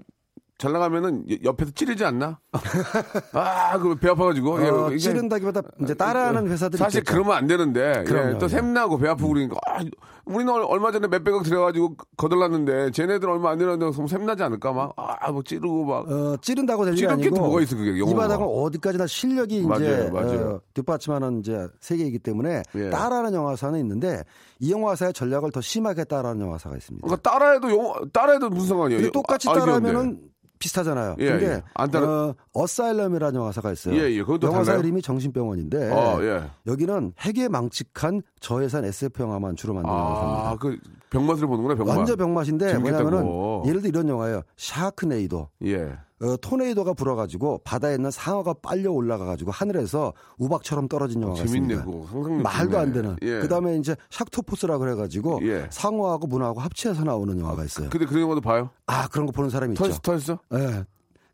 [0.62, 2.40] 잘 나가면은 옆에서 찌르지 않나?
[3.34, 4.64] 아, 그 배 아파가지고.
[4.64, 7.12] 예, 어, 이게 찌른다기보다 이제 따라하는 회사들이 사실 있겠죠.
[7.14, 8.50] 그러면 안 되는데 그럼요, 예, 또 예.
[8.50, 9.80] 샘나고 배 아프고 그러니까 아,
[10.26, 14.94] 우리는 얼- 얼마 전에 몇백억 들여가지고 거들났는데 쟤네들 얼마 안 들었는데 그럼 샘나지 않을까 막
[14.98, 17.92] 아 뭐 찌르고 막 어, 찌른다고 될 일이 찌를 게 아니고 또 뭐가 있어, 그게,
[17.94, 18.18] 이 영어가.
[18.22, 20.50] 바닥은 어디까지나 실력이 이제 맞아요, 맞아요.
[20.56, 22.90] 어, 뒷받침하는 이제 세계이기 때문에 예.
[22.92, 24.24] 따라하는 영화사는 있는데
[24.60, 27.06] 이 영화사의 전략을 더 심하게 따라하는 영화사가 있습니다.
[27.08, 29.12] 그러니까 따라해도 영 따라해도 무슨 상관이에요?
[29.12, 30.20] 똑같이 아, 따라하면은
[30.62, 31.16] 비슷하잖아요.
[31.20, 31.64] 예, 근데 예.
[31.74, 33.96] 안 따라- 어, 어사일럼이라는 영화사가 있어요.
[33.96, 34.22] 예, 예.
[34.22, 34.84] 그것도 영화사 달라요?
[34.86, 36.44] 이름이 정신병원인데 어, 예.
[36.68, 40.50] 여기는 핵에 망측한 저예산 SF 영화만 주로 만드는 영화사입니다.
[40.52, 40.78] 아, 그
[41.10, 41.98] 병맛을 보는구나, 병맛.
[41.98, 42.78] 완전 병맛인데.
[42.78, 43.26] 뭐냐면은
[43.66, 44.42] 예를 들어 이런 영화예요.
[44.56, 45.50] 샤크네이도.
[45.66, 45.94] 예.
[46.22, 52.08] 어, 토네이도가 불어가지고 바다에 있는 상어가 빨려 올라가가지고 하늘에서 우박처럼 떨어진 영화가 어, 재밌네, 있습니다.
[52.12, 52.94] 상상력 말도 안.
[52.94, 53.16] 되는.
[53.24, 53.40] 예.
[53.40, 55.68] 그다음에 이제 샥토포스라고 그래가지고 예.
[55.72, 57.90] 상어하고 문어하고 합치해서 나오는 영화가 있어요.
[57.90, 58.70] 근데 그런 것도 봐요?
[58.86, 59.88] 아 그런 거 보는 사람이 있죠.
[60.02, 60.40] 터졌어?
[60.54, 60.84] 예.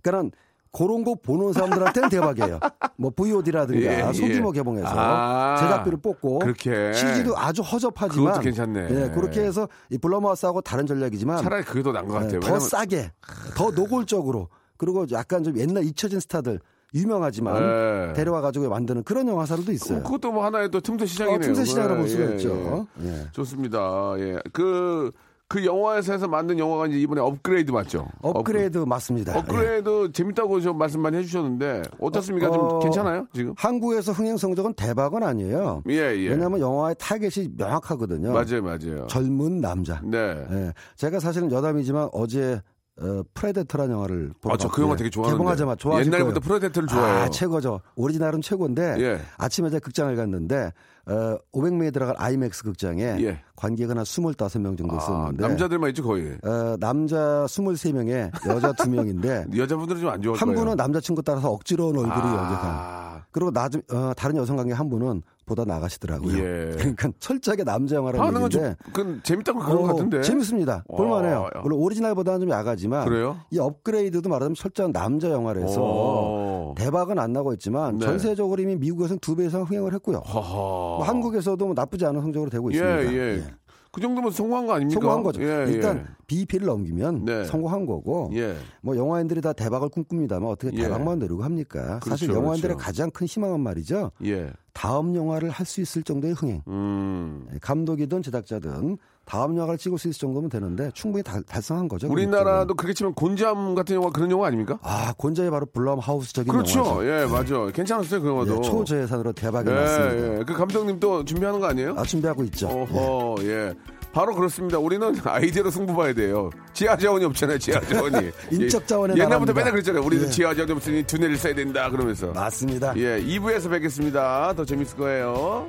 [0.01, 0.37] 그러니까
[0.71, 2.59] 그런 거 보는 사람들한테는 대박이에요.
[2.97, 4.59] 뭐 VOD라든가 예, 소규모 예.
[4.59, 6.93] 개봉해서 아, 제작비를 뽑고 그렇게.
[6.93, 8.87] CG도 아주 허접하지만 그것도 괜찮네.
[8.91, 12.39] 예, 그렇게 해서 이 블러마우스하고 다른 전략이지만 차라리 그게 더 나은 것 예, 같아요.
[12.41, 13.11] 더 왜냐면 싸게,
[13.55, 16.59] 더 노골적으로 그리고 약간 좀 옛날 잊혀진 스타들
[16.93, 18.13] 유명하지만 예.
[18.13, 20.03] 데려와 가지고 만드는 그런 영화사들도 있어요.
[20.03, 21.37] 그것도 뭐 하나의 또 틈새 시장이네요.
[21.37, 22.87] 어, 틈새 시장이라고 볼 수가 예, 있죠.
[23.01, 23.07] 예.
[23.07, 23.27] 예.
[23.33, 24.13] 좋습니다.
[24.19, 24.39] 예.
[24.53, 25.11] 그,
[25.49, 28.07] 그 영화에서 만든 영화가 이제 이번에 업그레이드 맞죠?
[28.21, 29.33] 업그레이드 맞습니다.
[29.33, 29.37] 예.
[29.39, 32.51] 업그레이드 재밌다고 좀 말씀 많이 해주셨는데 어떻습니까?
[32.51, 33.53] 좀 어, 괜찮아요 지금?
[33.57, 35.83] 한국에서 흥행 성적은 대박은 아니에요.
[35.89, 36.29] 예 예.
[36.29, 38.31] 왜냐하면 영화의 타겟이 명확하거든요.
[38.31, 39.07] 맞아요 맞아요.
[39.07, 40.01] 젊은 남자.
[40.03, 40.17] 네.
[40.51, 40.73] 예.
[40.95, 42.61] 제가 사실은 여담이지만 어제
[42.99, 44.85] 어, 프레데터라는 영화를 보러 아저그 갔고요.
[44.85, 45.37] 영화 되게 좋아하는데.
[45.37, 46.39] 개봉하자마자 좋아하실 옛날부터.
[46.39, 47.23] 프레데터를 좋아해요.
[47.23, 47.81] 아, 최고죠.
[47.95, 49.19] 오리지널은 최고인데 예.
[49.37, 50.71] 아침에 제가 극장을 갔는데
[51.05, 53.39] 어, 500명이 들어갈 아이맥스 극장에 예.
[53.55, 56.37] 관객은 한 25명 정도 아, 있었는데 남자들만 있지 거의.
[56.43, 60.59] 어, 남자 23명에 여자 2명인데 여자분들은 좀 안 좋아할 한 거예요.
[60.61, 64.89] 분은 남자친구 따라서 억지로 온 얼굴이 여기가 아, 그리고 나, 어, 다른 여성 관계 한
[64.89, 66.37] 분은 보다 나가시더라고요.
[66.37, 66.71] 예.
[66.77, 70.21] 그러니까 철저하게 남자 영화라는 건 얘기인데 좀, 그건 재밌다고 그런 것 어, 같은데.
[70.21, 70.83] 재밌습니다.
[70.87, 71.49] 와, 볼만해요.
[71.55, 71.61] 야.
[71.61, 73.37] 물론 오리지널보다는 좀 약하지만 그래요?
[73.51, 76.73] 이 업그레이드도 말하자면 철저한 남자 영화라서 오.
[76.77, 78.05] 대박은 안 나고 있지만 네.
[78.05, 80.21] 전 세계적으로 이미 미국에서는 두 배 이상 흥행을 했고요.
[80.33, 83.13] 뭐 한국에서도 뭐 나쁘지 않은 성적으로 되고 예, 있습니다.
[83.13, 83.17] 예.
[83.37, 83.43] 예.
[83.91, 84.99] 그 정도면 성공한 거 아닙니까?
[84.99, 85.41] 성공한 거죠.
[85.43, 86.05] 예, 일단 예.
[86.27, 87.45] BP를 넘기면 네.
[87.45, 88.55] 성공한 거고 예.
[88.81, 90.83] 뭐 영화인들이 다 대박을 꿈꿉니다만 어떻게 예.
[90.83, 91.99] 대박만 내려고 합니까?
[92.03, 92.85] 사실 그렇죠, 영화인들의 그렇죠.
[92.85, 94.11] 가장 큰 희망은 말이죠.
[94.25, 94.51] 예.
[94.73, 96.61] 다음 영화를 할 수 있을 정도의 흥행.
[96.67, 97.47] 음.
[97.61, 98.97] 감독이든 제작자든
[99.27, 102.07] 다음 영화를 찍을 수 있을 정도면 되는데 충분히 달, 달성한 거죠.
[102.09, 104.79] 우리나라도 그렇게 치면 곤잠 같은 영화 그런 영화 아닙니까?
[104.81, 106.79] 아 곤자의 바로 블럼 하우스적인 그렇죠.
[106.79, 107.05] 영화죠.
[107.05, 107.71] 예, 맞아.
[107.73, 108.57] 괜찮았어요, 그 영화도.
[108.57, 110.39] 예, 초저예산으로 대박이 예, 났습니다.
[110.39, 110.43] 예.
[110.45, 111.95] 그 감독님 또 준비하는 거 아니에요?
[111.97, 112.67] 아 준비하고 있죠.
[112.69, 113.73] 어허, 예.
[114.13, 114.79] 바로 그렇습니다.
[114.79, 116.49] 우리는 아이디어로 승부 봐야 돼요.
[116.71, 118.31] 지하 자원이 없잖아요, 지하 자원이.
[118.49, 119.53] 인적 예, 옛날부터 나라입니다.
[119.53, 120.03] 맨날 그랬잖아요.
[120.03, 120.29] 우리는 예.
[120.29, 122.27] 지하 자원이 없으니 두뇌를 써야 된다, 그러면서.
[122.27, 122.93] 맞습니다.
[122.95, 124.53] 예, 2부에서 뵙겠습니다.
[124.55, 125.67] 더 재밌을 거예요.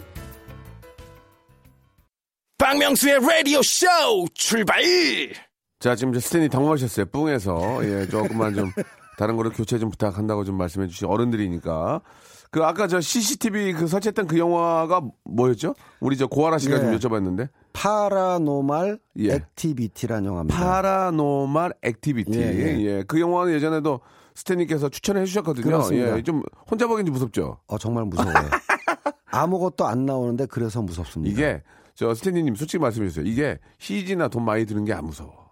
[2.59, 3.87] 박명수의 라디오 쇼
[4.35, 4.83] 출발!
[5.79, 7.07] 자, 지금 저 스탠이 당황하셨어요.
[7.07, 7.79] 뿡에서.
[7.85, 8.73] 예, 조금만 좀
[9.17, 12.01] 다른 거를 교체 좀 부탁한다고 좀 말씀해 주신 어른들이니까.
[12.51, 15.75] 그 아까 저 CCTV 그 설치했던 그 영화가 뭐였죠?
[16.01, 16.81] 우리 저 고아라 씨가 예.
[16.81, 17.49] 좀 여쭤봤는데.
[17.75, 19.35] 파라노말 예.
[19.35, 20.59] 액티비티라는 영화입니다.
[20.59, 22.39] 파라노말 액티비티.
[22.41, 23.05] 예, 예, 예.
[23.07, 24.01] 그 영화는 예전에도
[24.35, 25.65] 스탠리님께서 추천해 주셨거든요.
[25.65, 26.17] 그렇습니다.
[26.17, 27.59] 예, 좀 혼자 보기엔 좀 무섭죠.
[27.69, 28.35] 어 정말 무서워요.
[29.31, 31.33] 아무것도 안 나오는데 그래서 무섭습니다.
[31.33, 31.63] 이게
[31.99, 33.25] 저 스탠리님 솔직히 말씀해 주세요.
[33.27, 35.49] 이게 CG나 돈 많이 드는 게 안 무서워.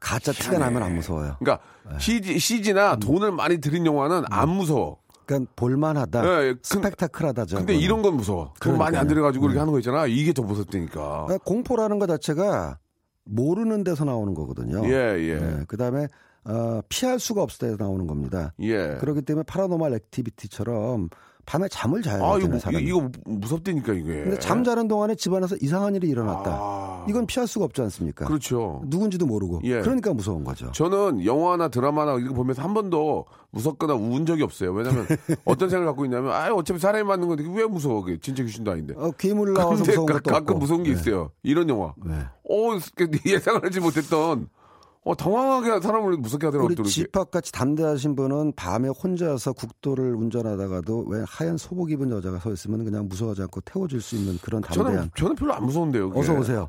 [0.00, 1.36] 가짜 티가 나면 안 무서워요.
[1.40, 1.98] 그러니까 네.
[1.98, 2.38] CG, 음.
[2.38, 4.98] CG나 돈을 많이 들인 영화는 안 무서워.
[5.26, 6.52] 그러니까 볼만하다, 예, 예.
[6.54, 7.56] 근- 스펙타클하다죠.
[7.56, 7.74] 근데.
[7.74, 8.54] 이런 건 무서워.
[8.60, 9.08] 돈 많이 안.
[9.08, 10.06] 들여가지고 이렇게 하는 거 있잖아.
[10.06, 11.24] 이게 더 무섭다니까.
[11.26, 12.78] 그러니까 공포라는 것 자체가
[13.24, 14.84] 모르는 데서 나오는 거거든요.
[14.86, 15.64] 예, 예.
[15.66, 16.06] 그 다음에
[16.44, 18.52] 어, 피할 수가 없을 때서 나오는 겁니다.
[18.60, 18.96] 예.
[19.00, 21.08] 그렇기 때문에 Paranormal Activity처럼
[21.44, 22.84] 밤에 잠을 자야 아, 이거, 되잖아요, 무- 사람이.
[22.86, 24.22] 이거 무섭다니까, 이게.
[24.22, 26.50] 근데 잠자는 동안에 집안에서 이상한 일이 일어났다.
[26.52, 27.06] 아.
[27.08, 28.26] 이건 피할 수가 없지 않습니까?
[28.26, 28.80] 그렇죠.
[28.86, 29.60] 누군지도 모르고.
[29.64, 29.80] 예.
[29.80, 30.70] 그러니까 무서운 거죠.
[30.72, 34.72] 저는 영화나 드라마나 이거 보면서 한 번도 무섭거나 운 적이 없어요.
[34.72, 35.04] 왜냐면
[35.44, 38.02] 어떤 생각을 갖고 있냐면, 아 어차피 사람이 맞는 건데 왜 무서워?
[38.02, 38.94] 그게 진짜 귀신도 아닌데.
[38.96, 40.58] 어, 괴물 나와서 무서운 가, 것도 가끔 없고.
[40.60, 41.00] 무서운 게 네.
[41.00, 41.32] 있어요.
[41.42, 41.92] 이런 영화.
[42.04, 42.14] 네.
[42.48, 42.78] 어,
[43.26, 44.48] 예상을 하지 못했던,
[45.04, 46.76] 어, 당황하게 사람을 무섭게 하더라고요.
[46.78, 46.88] 우리.
[46.88, 53.08] 집합같이 담대하신 분은 밤에 혼자서 국도를 운전하다가도 왜 하얀 소복 입은 여자가 서 있으면 그냥
[53.08, 55.10] 무서워하지 않고 태워줄 수 있는 그런 저는, 담대한.
[55.16, 56.08] 저는 별로 안 무서운데요.
[56.10, 56.20] 그게.
[56.20, 56.68] 어서 오세요.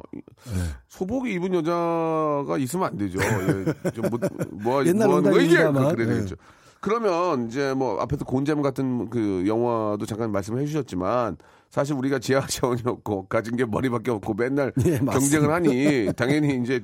[0.87, 3.19] 소복이 입은 여자가 있으면 안 되죠.
[3.21, 4.19] 예, 좀 뭐,
[4.51, 5.47] 뭐, 옛날 뭐 하는 거지?
[5.47, 5.95] 농담입니다만.
[5.95, 6.13] 그래 예.
[6.15, 6.35] 되겠죠.
[6.81, 11.37] 그러면 이제 뭐 앞에서 곤지암 같은 그 영화도 잠깐 말씀해 주셨지만
[11.69, 15.11] 사실 우리가 지하 자원이 없고 가진 게 머리밖에 없고 맨날 예, 맞습니다.
[15.11, 16.83] 경쟁을 하니 당연히 이제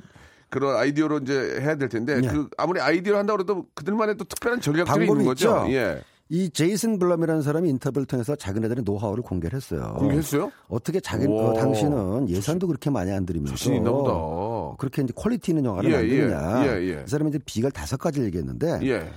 [0.49, 2.27] 그런 아이디어로 이제 해야 될 텐데 예.
[2.27, 5.65] 그 아무리 아이디어를 한다고 해도 그들만의 또 특별한 전략들이 있는 거죠.
[5.65, 5.73] 있죠.
[5.73, 6.01] 예.
[6.31, 9.95] 이 제이슨 블럼이라는 사람이 인터뷰를 통해서 자기네들의 노하우를 공개를 했어요.
[9.97, 10.51] 공개했어요?
[10.67, 11.39] 어떻게 자기 오.
[11.39, 13.55] 어, 당신은 예산도 그렇게 많이 안 들이면서.
[14.77, 16.65] 그렇게 이제 quality 있는 영화를 예, 만드느냐.
[16.65, 17.03] 예, 예, 예.
[17.03, 19.11] 이 사람이 이제 비결 다섯 가지를 얘기했는데 예.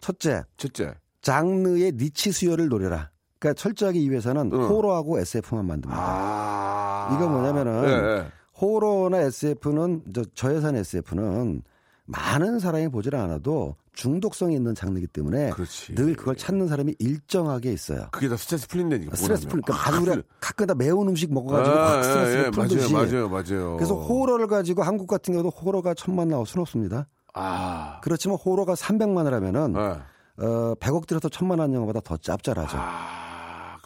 [0.00, 0.94] 첫째 첫째.
[1.22, 3.10] 장르의 niche 수요를 노려라.
[3.38, 4.68] 그러니까 철저하게 이 회사는 응.
[4.68, 6.02] 호러하고 SF만 만듭니다.
[6.02, 7.14] 아.
[7.16, 8.26] 이거 뭐냐면은 예, 예.
[8.60, 11.62] 호러나 SF는 저 저예산 SF는
[12.06, 15.94] 많은 사람이 보질 않아도 중독성이 있는 장르이기 때문에 그렇지.
[15.94, 18.08] 늘 그걸 찾는 사람이 일정하게 있어요.
[18.12, 19.16] 그게 다 스트레스 풀린다니까.
[19.16, 19.90] 스트레스 보고 풀니까 나면.
[19.90, 22.92] 가끔 우리가 가끔 다 매운 음식 먹어가지고 아, 확 스트레스를 예, 풀듯이.
[22.92, 23.76] 맞아요, 맞아요, 맞아요.
[23.76, 27.08] 그래서 호러를 가지고 한국 같은 경우도 호러가 천만 나올 수는 없습니다.
[27.34, 30.44] 아, 그렇지만 호러가 300만을 하면은 예.
[30.44, 32.76] 어, 100억 들여서 천만 든 영화보다 더 짭짤하죠.
[32.80, 33.27] 아.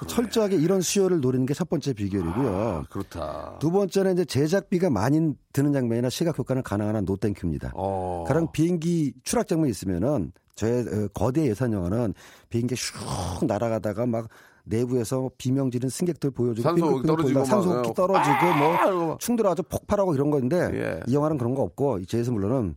[0.07, 2.49] 철저하게 이런 수요를 노리는 게 첫 번째 비결이고요.
[2.57, 3.57] 아, 그렇다.
[3.61, 7.73] 두 번째는 이제 제작비가 많이 드는 장면이나 시각 효과는 가능한 한 no thank you입니다.
[7.75, 8.25] 어.
[8.27, 12.15] 가령 비행기 추락 장면이 있으면은 저의 어, 거대 예산 영화는
[12.51, 14.29] 비행기 슉 날아가다가 막
[14.65, 19.07] 내부에서 비명지른 승객들 보여주고 산소 떨어지고 돌다가 산소 막, 호흡기 어, 떨어지고 아, 이러고 뭐
[19.09, 19.21] 막.
[19.21, 21.01] 충돌하죠 폭발하고 이런 건데 예.
[21.07, 22.77] 이 영화는 그런 거 없고 이 제이슨 블럼은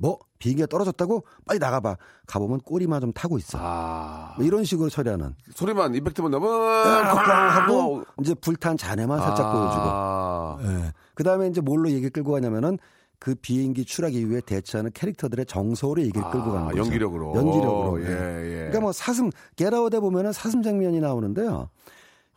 [0.00, 4.34] 뭐 비행기가 떨어졌다고 빨리 나가봐 가보면 꼬리만 좀 타고 있어 아.
[4.36, 10.58] 뭐 이런 식으로 처리하는 소리만 임팩트만 나면 하고 이제 불탄 잔해만 살짝 보여주고 아.
[10.62, 10.92] 예.
[11.14, 12.78] 그 다음에 이제 뭘로 얘기 끌고 가냐면은
[13.18, 16.78] 그 비행기 추락 이후에 대처하는 캐릭터들의 정서로 얘기를 끌고 가는 아, 거죠.
[16.78, 17.36] 연기력으로.
[17.36, 18.02] 연기력으로.
[18.02, 18.10] 예, 예.
[18.10, 18.56] 예.
[18.56, 21.68] 그러니까 뭐 사슴 게라우드에 보면은 사슴 장면이 나오는데요.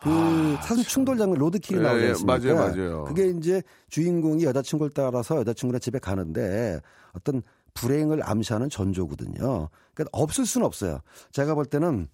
[0.01, 0.09] 그
[0.61, 2.37] 사슴 충돌 장면 로드킬이 예, 나오지 예, 않습니까?
[2.37, 3.03] 맞아요, 맞아요.
[3.05, 6.81] 그게 이제 주인공이 여자친구를 따라서 여자친구네 집에 가는데
[7.13, 7.41] 어떤
[7.73, 9.69] 불행을 암시하는 전조거든요.
[9.93, 10.99] 그러니까 없을 수는 없어요.
[11.31, 12.07] 제가 볼 때는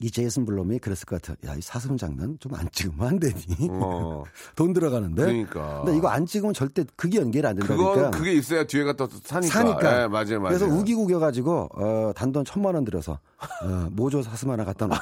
[0.00, 1.36] 이 제이슨 블럼이 그랬을 것 같아요.
[1.48, 3.68] 야, 이 사슴 장면 좀 안 찍으면 안 되니?
[3.70, 4.24] 어.
[4.56, 5.22] 돈 들어가는데.
[5.22, 5.82] 그러니까.
[5.84, 7.92] 근데 이거 안 찍으면 절대 그게 연결이 안 된다니까.
[7.94, 9.52] 그건 그게 있어야 뒤에가 또 사니까.
[9.52, 10.02] 사니까.
[10.02, 10.58] 예, 맞아요, 맞아요.
[10.58, 14.98] 그래서 우기구겨가지고 어, 단돈 천만 원 들여서 어, 모조 사슴 하나 갖다 놓고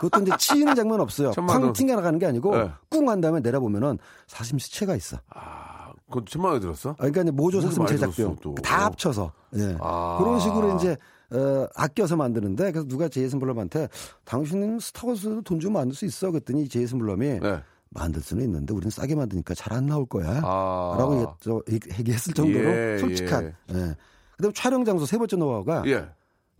[0.00, 1.32] 그것도 이제 치이는 장면 없어요.
[1.32, 2.70] 쾅 튕겨 나가는 게 아니고 네.
[2.90, 5.18] 꿍한 다음에 내려보면은 사슴 시체가 있어.
[5.30, 5.75] 아,
[6.08, 6.90] 그건 천만 원 들었어?
[6.90, 8.62] 아, 그러니까 이제 모조 사슴 제작비용 들었어, 또.
[8.62, 9.76] 다 합쳐서 예.
[9.80, 10.16] 아.
[10.18, 10.96] 그런 식으로 이제
[11.32, 13.88] 어, 아껴서 만드는데 그래서 누가 제이슨 블럼한테
[14.24, 17.60] 당신은 스타워즈도 돈 주면 만들 수 있어 그랬더니 제이슨 블럼이 네.
[17.90, 20.40] 만들 수는 있는데 우리는 싸게 만드니까 잘 안 나올 거야.
[20.44, 20.94] 아.
[20.98, 23.52] 라고 얘기했- 얘기- 얘기했을 정도로 예, 솔직한.
[23.74, 23.96] 예.
[24.36, 26.08] 그다음 촬영 장소 세 번째 노하우가 예.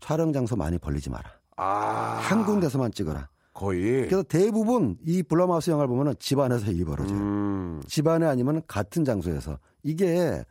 [0.01, 1.31] 촬영 장소 많이 벌리지 마라.
[1.57, 2.19] 아.
[2.21, 3.29] 한 군데서만 찍어라.
[3.57, 4.07] 거의.
[4.07, 7.17] 그래서 대부분 이 블럼하우스 영화를 보면은 집안에서 일이 벌어져요.
[7.19, 10.45] 음, 집안에 아니면 같은 장소에서 이게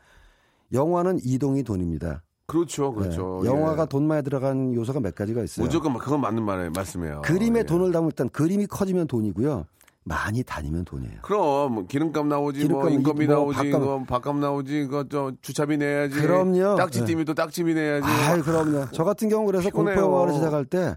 [0.73, 2.23] 영화는 이동이 돈입니다.
[2.47, 3.41] 그렇죠, 그렇죠.
[3.43, 3.87] 네, 영화가 예.
[3.87, 5.65] 돈 많이 들어간 요소가 몇 가지가 있어요.
[5.65, 7.21] 무조건 막 그건 맞는 말 말씀이에요.
[7.21, 7.63] 그림에 예.
[7.63, 9.65] 돈을 담을 땐 그림이 커지면 돈이고요.
[10.03, 11.19] 많이 다니면 돈이에요.
[11.23, 13.81] 그럼 뭐 기름값 나오지 뭐 기름값, 인건비 뭐 나오지 밥값.
[13.81, 16.75] 뭐 밥값 나오지 이거 저 주차비 내야지 그럼요.
[16.75, 17.23] 딱지 네.
[17.23, 18.85] 또 딱지비 내야지 아, 그럼요.
[18.91, 19.69] 저 같은 경우 그래서.
[19.71, 20.95] 공포 영화를 시작할 때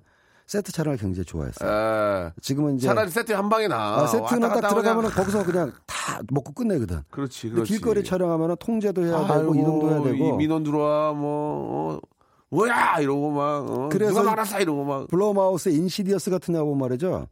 [0.49, 1.71] 세트 촬영을 굉장히 좋아했어요.
[1.71, 5.11] 에, 지금은 이제 차라리 세트 한 방에 나 아, 세트는 딱 들어가면.
[5.11, 7.03] 거기서 그냥 다 먹고 끝내거든.
[7.11, 11.97] 그렇지 그렇지 길거리 촬영하면 통제도 해야 되고 아이고, 이동도 해야 이 되고 민원 들어와 뭐
[11.97, 12.01] 어,
[12.49, 16.79] 뭐야 이러고 막 어, 그래서 누가 이- 말았어 이러고 막 블러마우스의 인시디어스 같은 영화 보면
[16.79, 17.29] 말이죠.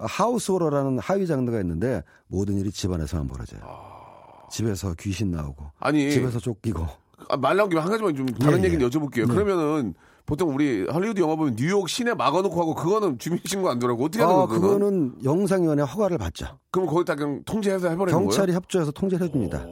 [0.00, 3.60] 하우스 호러라는 하위 장르가 있는데 모든 일이 집안에서만 벌어져요.
[4.50, 6.84] 집에서 귀신 나오고 아니 집에서 쫓기고
[7.28, 8.88] 아, 말 나온 김에 한 가지만 좀 다른 예, 얘기는 예.
[8.88, 9.28] 여쭤볼게요.
[9.28, 9.94] 그러면은
[10.26, 14.34] 보통 우리 할리우드 영화 보면 뉴욕 시내 막아놓고 하고 그거는 주민신고 안 되라고 어떻게 하는
[14.34, 14.60] 아, 거예요?
[14.60, 15.14] 그거는?
[15.24, 16.46] 영상위원회 허가를 받죠.
[16.72, 18.56] 그럼 거기다 그냥 통제해서 해버리는 경찰이 거예요?
[18.56, 19.64] 협조해서 통제를 해줍니다.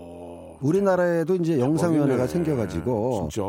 [0.61, 3.43] 우리나라에도 이제 영상위원회가 생겨가지고 진짜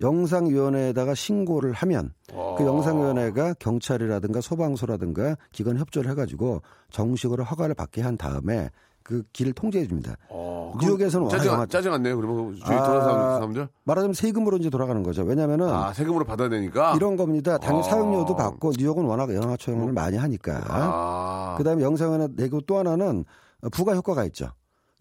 [0.00, 2.54] 영상위원회에다가 신고를 하면 와.
[2.56, 8.68] 그 영상위원회가 경찰이라든가 소방서라든가 기관 협조를 해가지고 정식으로 허가를 받게 한 다음에
[9.04, 10.16] 그 길을 통제해 줍니다.
[10.28, 12.16] 어, 뉴욕에서는 짜증, 영화- 짜증 안 내요?
[12.16, 13.68] 그러면 주위 아, 돌아서 사람들?
[13.84, 15.22] 말하자면 세금으로 이제 돌아가는 거죠.
[15.22, 16.94] 왜냐면은 아, 세금으로 받아야 되니까?
[16.96, 17.58] 이런 겁니다.
[17.58, 17.90] 당연히 아.
[17.90, 20.60] 사용료도 받고 뉴욕은 워낙 영화 촬영을 많이 하니까.
[20.68, 21.54] 아.
[21.58, 23.24] 그다음에 영상위원회 내고 또 하나는
[23.72, 24.50] 부가 효과가 있죠.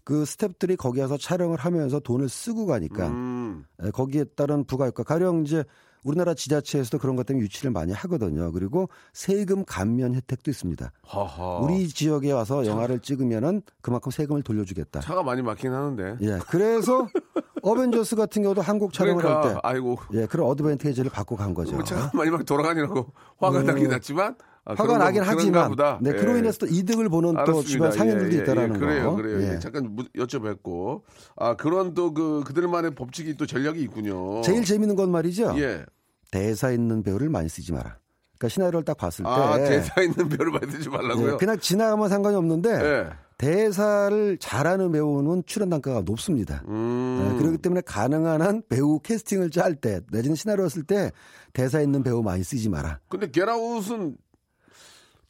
[0.03, 3.63] 그 스탭들이 거기 가서 촬영을 하면서 돈을 쓰고 가니까 음.
[3.83, 5.03] 에, 거기에 따른 부가 효과.
[5.03, 5.63] 가령 이제
[6.03, 8.51] 우리나라 지자체에서도 그런 것 때문에 유치를 많이 하거든요.
[8.51, 10.91] 그리고 세금 감면 혜택도 있습니다.
[11.03, 11.59] 하하.
[11.59, 15.01] 우리 지역에 와서 영화를 찍으면은 그만큼 세금을 돌려주겠다.
[15.01, 16.17] 차가 많이 막히긴 하는데.
[16.21, 17.07] 예, 그래서
[17.61, 19.97] 어벤져스 같은 경우도 한국 촬영을 그러니까, 할 때, 아이고.
[20.13, 21.73] 예, 그런 어드밴테이지를 받고 간 거죠.
[21.73, 23.65] 뭐 차가 많이 막 돌아다니라고 화가 음.
[23.65, 24.35] 나긴 났지만.
[24.65, 25.75] 아, 화가 나긴 하지만.
[26.01, 26.13] 네, 예.
[26.13, 27.67] 그로 인해서 또 이득을 보는 또 알았습니다.
[27.69, 29.15] 주변 상인들도 예, 예, 있다라는 예, 그래요, 거.
[29.15, 29.41] 그래요.
[29.41, 29.53] 예.
[29.55, 29.59] 예.
[29.59, 31.01] 잠깐 무- 여쭤봤고.
[31.37, 34.41] 아, 그런 또 그, 그들만의 법칙이 또 전략이 있군요.
[34.41, 35.55] 제일 재밌는 건 말이죠.
[35.57, 35.83] 예.
[36.31, 37.97] 대사 있는 배우를 많이 쓰지 마라.
[38.37, 41.33] 그러니까 시나리오를 딱 봤을 때 아, 대사 있는 배우를 만들지 말라고요?
[41.33, 43.09] 예, 그냥 지나가면 상관이 없는데 예.
[43.37, 46.63] 대사를 잘하는 배우는 출연 단가가 높습니다.
[46.67, 47.33] 음.
[47.33, 51.11] 예, 그렇기 때문에 가능한 한 배우 캐스팅을 짤 때 내지는 시나리오 쓸 때
[51.51, 52.99] 대사 있는 배우 많이 쓰지 마라.
[53.09, 54.15] 근데 게라웃은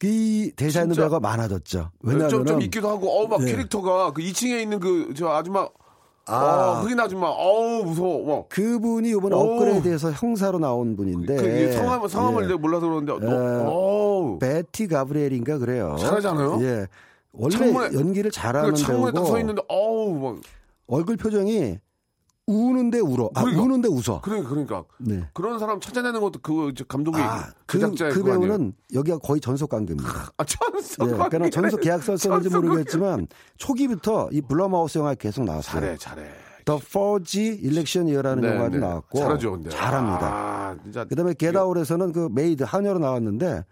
[0.02, 1.78] 그 대사 있는 진짜 배우가 많아졌죠.
[1.78, 3.46] 좀, 왜냐하면 좀 있기도 하고, 어우, 막 예.
[3.52, 5.68] 캐릭터가 그 2층에 있는 그, 저 아줌마,
[6.26, 6.36] 아.
[6.36, 8.24] 어, 흑인 아줌마, 어우, 무서워.
[8.24, 8.46] 뭐.
[8.48, 9.38] 그분이 이번에 오.
[9.38, 12.54] 업그레이드해서 형사로 나온 분인데 그, 이 성함, 성함을 예.
[12.54, 13.28] 몰라서 그러는데, 예.
[13.30, 14.38] 너, 어우.
[14.40, 15.94] 베티 가브리엘인가 그래요.
[16.00, 16.58] 잘하잖아요?
[16.62, 16.86] 예.
[17.32, 20.40] 원래 창문에- 연기를 그 잘하는 창문에 딱 배우고 서 있는데, 어우, 막.
[20.88, 21.78] 얼굴 표정이
[22.52, 23.30] 우는데 울어.
[23.34, 23.62] 아, 그러니까.
[23.62, 24.20] 우는데 웃어.
[24.22, 24.84] 그러니까, 그러니까.
[24.98, 25.28] 네.
[25.32, 28.22] 그런 사람 찾아내는 것도 그, 저 감독이, 아, 그, 그, 그?
[28.22, 30.08] 배우는 여기가 거의 전속 관계입니다.
[30.36, 31.08] 아, 전속.
[31.08, 35.80] 예, 그러니까 전속 계약서 썼는지 전속 모르겠지만 초기부터 이 블룸하우스 영화에 계속 나왔어요.
[35.80, 36.22] 잘해, 잘해.
[36.64, 38.78] The Purge Election Year라는 네, 영화도 네.
[38.78, 39.70] 나왔고 잘하죠, 근데.
[39.70, 40.26] 잘합니다.
[40.26, 40.76] 아.
[41.08, 43.64] 그다음에 Get Out에서는 그 메이드 한여로 나왔는데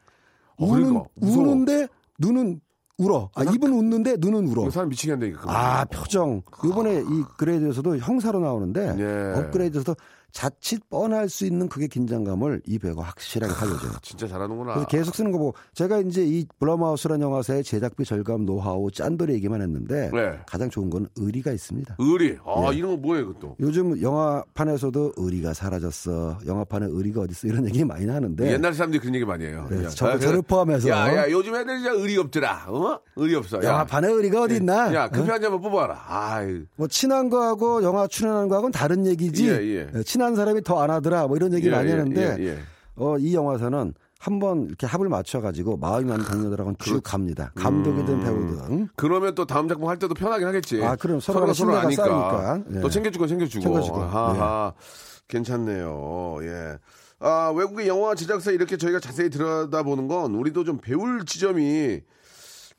[0.56, 1.46] 어, 우는 그러니까, 무서워.
[1.46, 1.88] 우는데
[2.18, 2.60] 눈은
[3.00, 3.30] 울어.
[3.34, 4.64] 아, 입은 웃는데 눈은 울어.
[4.64, 5.40] 그 사람 미치게 한다니까.
[5.46, 6.42] 아 표정.
[6.64, 9.38] 이번에 이 Upgrade에서도 형사로 나오는데 예.
[9.40, 9.94] Upgrade에서도
[10.32, 13.92] 자칫 뻔할 수 있는 그게 긴장감을 이 배우가 확실하게 살려줘요.
[14.02, 14.86] 진짜 잘하는구나.
[14.86, 20.10] 계속 쓰는 거 보고 제가 이제 이 블룸하우스라는 영화사의 제작비 절감 노하우 짠돌이 얘기만 했는데
[20.12, 20.38] 네.
[20.46, 21.96] 가장 좋은 건 의리가 있습니다.
[21.98, 22.38] 의리.
[22.44, 22.76] 아, 예.
[22.76, 23.56] 이런 거 뭐예요, 그것도?
[23.60, 26.38] 요즘 영화판에서도 의리가 사라졌어.
[26.46, 29.66] 영화판에 의리가 어딨어 이런 얘기 많이 하는데 옛날 사람들이 그런 얘기 많이 해요.
[29.70, 30.88] 네, 야, 저- 야, 저를 포함해서.
[30.88, 32.66] 야, 야, 요즘 애들 진짜 의리 없더라.
[32.68, 33.00] 어?
[33.16, 33.58] 의리 없어.
[33.58, 33.68] 야.
[33.68, 34.92] 영화판에 의리가 어디 있나?
[34.94, 35.34] 야, 커피 어?
[35.34, 36.04] 한 잔만 뽑아라.
[36.06, 36.62] 아이.
[36.76, 39.48] 뭐 친한 거하고 영화 출연하는 거하고는 다른 얘기지.
[39.48, 40.02] 예, 예.
[40.04, 41.26] 친한 사람이 더 안 하더라.
[41.26, 42.58] 뭐 이런 얘기 예, 많이 예, 하는데 예, 예.
[42.96, 47.52] 어, 이 영화에서는 한번 이렇게 합을 맞춰가지고 마음이 맞는 동료들하고는 쭉 갑니다.
[47.54, 48.20] 감독이든 음.
[48.22, 48.88] 배우든.
[48.96, 50.82] 그러면 또 다음 작품 할 때도 편하긴 하겠지.
[50.84, 52.62] 아, 그럼 서로가 서로가 신뢰가 쌓이니까.
[52.76, 52.80] 예.
[52.80, 53.62] 또 챙겨주고 챙겨주고.
[53.62, 54.00] 챙겨주고.
[54.02, 54.72] 아하.
[55.28, 56.38] 괜찮네요.
[56.42, 56.78] 예.
[57.20, 62.00] 아, 외국의 영화 제작사 이렇게 저희가 자세히 들여다보는 건 우리도 좀 배울 지점이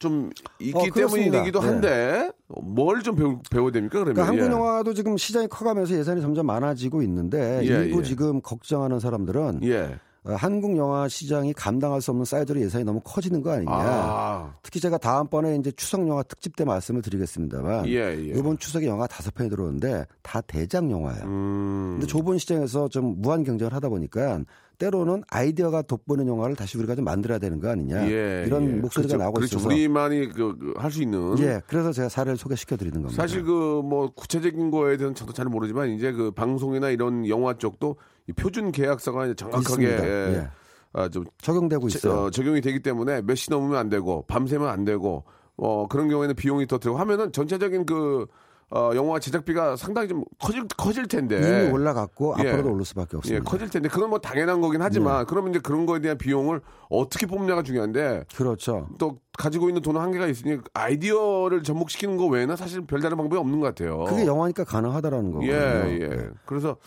[0.02, 0.94] 좀 있기 어.
[0.94, 4.16] 때문이기도 한데 뭘좀 배우, 배워야 됩니까 그러면?
[4.16, 4.52] 그러니까 한국 예.
[4.52, 8.04] 영화도 지금 시장이 커가면서 예산이 점점 많아지고 있는데 예, 일부 예.
[8.04, 10.00] 지금 걱정하는 사람들은 예.
[10.24, 13.72] 어, 한국 영화 시장이 감당할 수 없는 사이즈로 예산이 너무 커지는 거 아니냐.
[13.72, 18.34] 아, 특히 제가 다음번에 이제 추석 영화 특집 때 말씀을 드리겠습니다만 예, 예.
[18.38, 21.24] 이번 추석에 영화 다섯 편이 들어오는데 다 대작 영화예요.
[21.26, 21.90] 음.
[21.94, 24.40] 근데 좁은 시장에서 좀 무한 경쟁을 하다 보니까
[24.82, 28.74] 때로는 아이디어가 돋보이는 영화를 다시 우리가 좀 만들어야 되는 거 아니냐 예, 이런 예.
[28.82, 29.18] 목소리가 그렇죠.
[29.18, 29.58] 나오고 그렇죠.
[29.58, 33.22] 있어서 우리만이 그 할수 있는 예 그래서 제가 사례를 소개시켜 드리는 겁니다.
[33.22, 37.96] 사실 그 뭐 구체적인 거에 대해서는 저도 잘 모르지만 이제 그 방송이나 이런 영화 쪽도
[38.28, 39.86] 이 표준 계약서가 정확하게.
[39.86, 40.48] 예, 예.
[40.94, 42.26] 아, 좀 적용되고 제- 있어요.
[42.26, 45.24] 어, 적용이 되기 때문에 몇 시 넘으면 안 되고 밤새면 안 되고
[45.58, 48.26] 어, 그런 경우에는 비용이 더 들고 하면은 전체적인 그
[48.74, 52.48] 어, 영화 제작비가 상당히 좀 커질 커질 텐데 이미 올라갔고 예.
[52.48, 53.44] 앞으로도 오를 수밖에 예, 없습니다.
[53.44, 57.64] 커질 텐데 그건 뭐 당연한 거긴 하지만 그러면 이제 그런 거에 대한 비용을 어떻게 뽑냐가
[57.64, 58.88] 중요한데 그렇죠.
[58.98, 63.68] 또 가지고 있는 돈은 한계가 있으니 아이디어를 접목시키는 거 외에는 사실 별다른 방법이 없는 것
[63.68, 64.06] 같아요.
[64.06, 65.52] 그게 영화니까 가능하다라는 거거든요.
[65.52, 66.08] 예, 예.
[66.08, 66.30] 네.
[66.46, 66.78] 그래서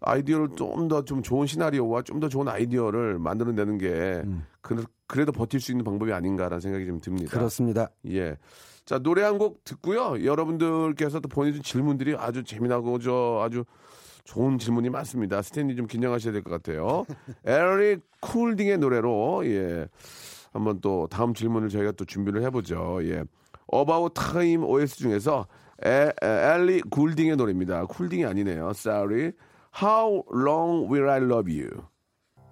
[0.00, 4.22] 아이디어를 좀더좀 좋은 시나리오와 좀 더 좋은 아이디어를 만들어내는 게
[4.60, 7.30] 그, 그래도 버틸 수 있는 방법이 아닌가라는 생각이 좀 듭니다.
[7.30, 7.90] 그렇습니다.
[8.08, 8.38] 예.
[8.86, 10.24] 자, 노래 한 곡 듣고요.
[10.24, 13.64] 여러분들께서 또 보내준 질문들이 아주 재미나고 저 아주
[14.24, 15.42] 좋은 질문이 많습니다.
[15.42, 17.04] 스탠리 좀 긴장하셔야 될 것 같아요.
[17.44, 19.86] 에릭 쿨딩의 노래로 예.
[20.54, 23.00] 한번 또 다음 질문을 저희가 또 준비를 해보죠.
[23.02, 23.24] 예.
[23.70, 25.46] About Time OS 중에서
[25.84, 27.84] 에, 에, 엘리 굴딩의 노래입니다.
[27.84, 28.70] 쿨딩이 아니네요.
[28.70, 29.32] Sorry.
[29.82, 31.70] How Long Will I Love You?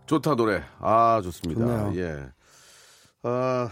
[0.07, 0.63] 좋다 노래.
[0.81, 1.61] 아 좋습니다.
[1.61, 1.93] 좋네요.
[2.03, 2.29] 예.
[3.23, 3.71] 아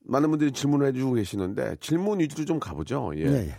[0.00, 3.12] 많은 분들이 질문을 해주고 계시는데 질문 위주로 좀 가보죠.
[3.16, 3.22] 예.
[3.22, 3.54] 예, 예.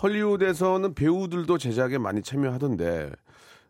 [0.00, 3.10] 헐리우드에서는 배우들도 제작에 많이 참여하던데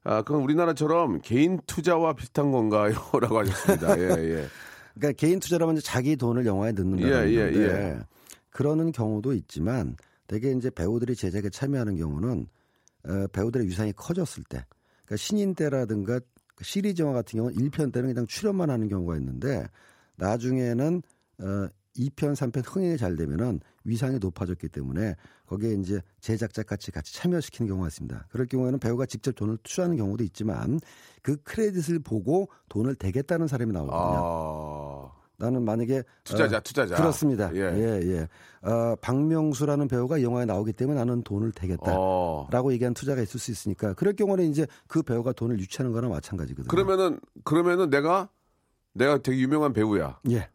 [0.05, 3.99] 아 그건 우리나라처럼 개인 투자와 비슷한 건가요?라고 하셨습니다.
[3.99, 4.47] 예 예.
[4.95, 7.99] 그러니까 개인 투자라면 이제 자기 돈을 영화에 넣는다는 예, 예, 건데 예.
[8.51, 12.47] 그러는 경우도 있지만 대개 이제 배우들이 제작에 참여하는 경우는
[13.07, 14.65] 어, 배우들의 위상이 커졌을 때
[15.05, 16.21] 그러니까 신인 때라든가
[16.61, 19.67] 시리즈 영화 같은 경우는 1편 때는 그냥 출연만 하는 경우가 있는데
[20.19, 21.03] 나중에는
[21.41, 27.69] 어, 2편, 3편 흥행이 잘 되면은 위상이 높아졌기 때문에 거기에 이제 제작자 같이 같이 참여시키는
[27.69, 28.27] 경우가 있습니다.
[28.31, 30.79] 그럴 경우에는 배우가 직접 돈을 투자하는 경우도 있지만
[31.23, 34.19] 그 크레딧을 보고 돈을 대겠다는 사람이 나오거든요.
[34.21, 36.97] 아 나는 만약에 투자자, 어, 투자자.
[36.97, 37.51] 그렇습니다.
[37.55, 37.61] 예.
[37.61, 38.69] 예, 예.
[38.69, 41.95] 어, 박명수라는 배우가 이 영화에 나오기 때문에 나는 돈을 대겠다.
[41.97, 42.49] 어.
[42.51, 46.69] 라고 얘기한 투자가 있을 수 있으니까 그럴 경우는 이제 그 배우가 돈을 유치하는 거나 마찬가지거든요.
[46.69, 48.29] 그러면은 그러면은 내가
[48.95, 50.19] 내가 되게 유명한 배우야.
[50.31, 50.49] 예.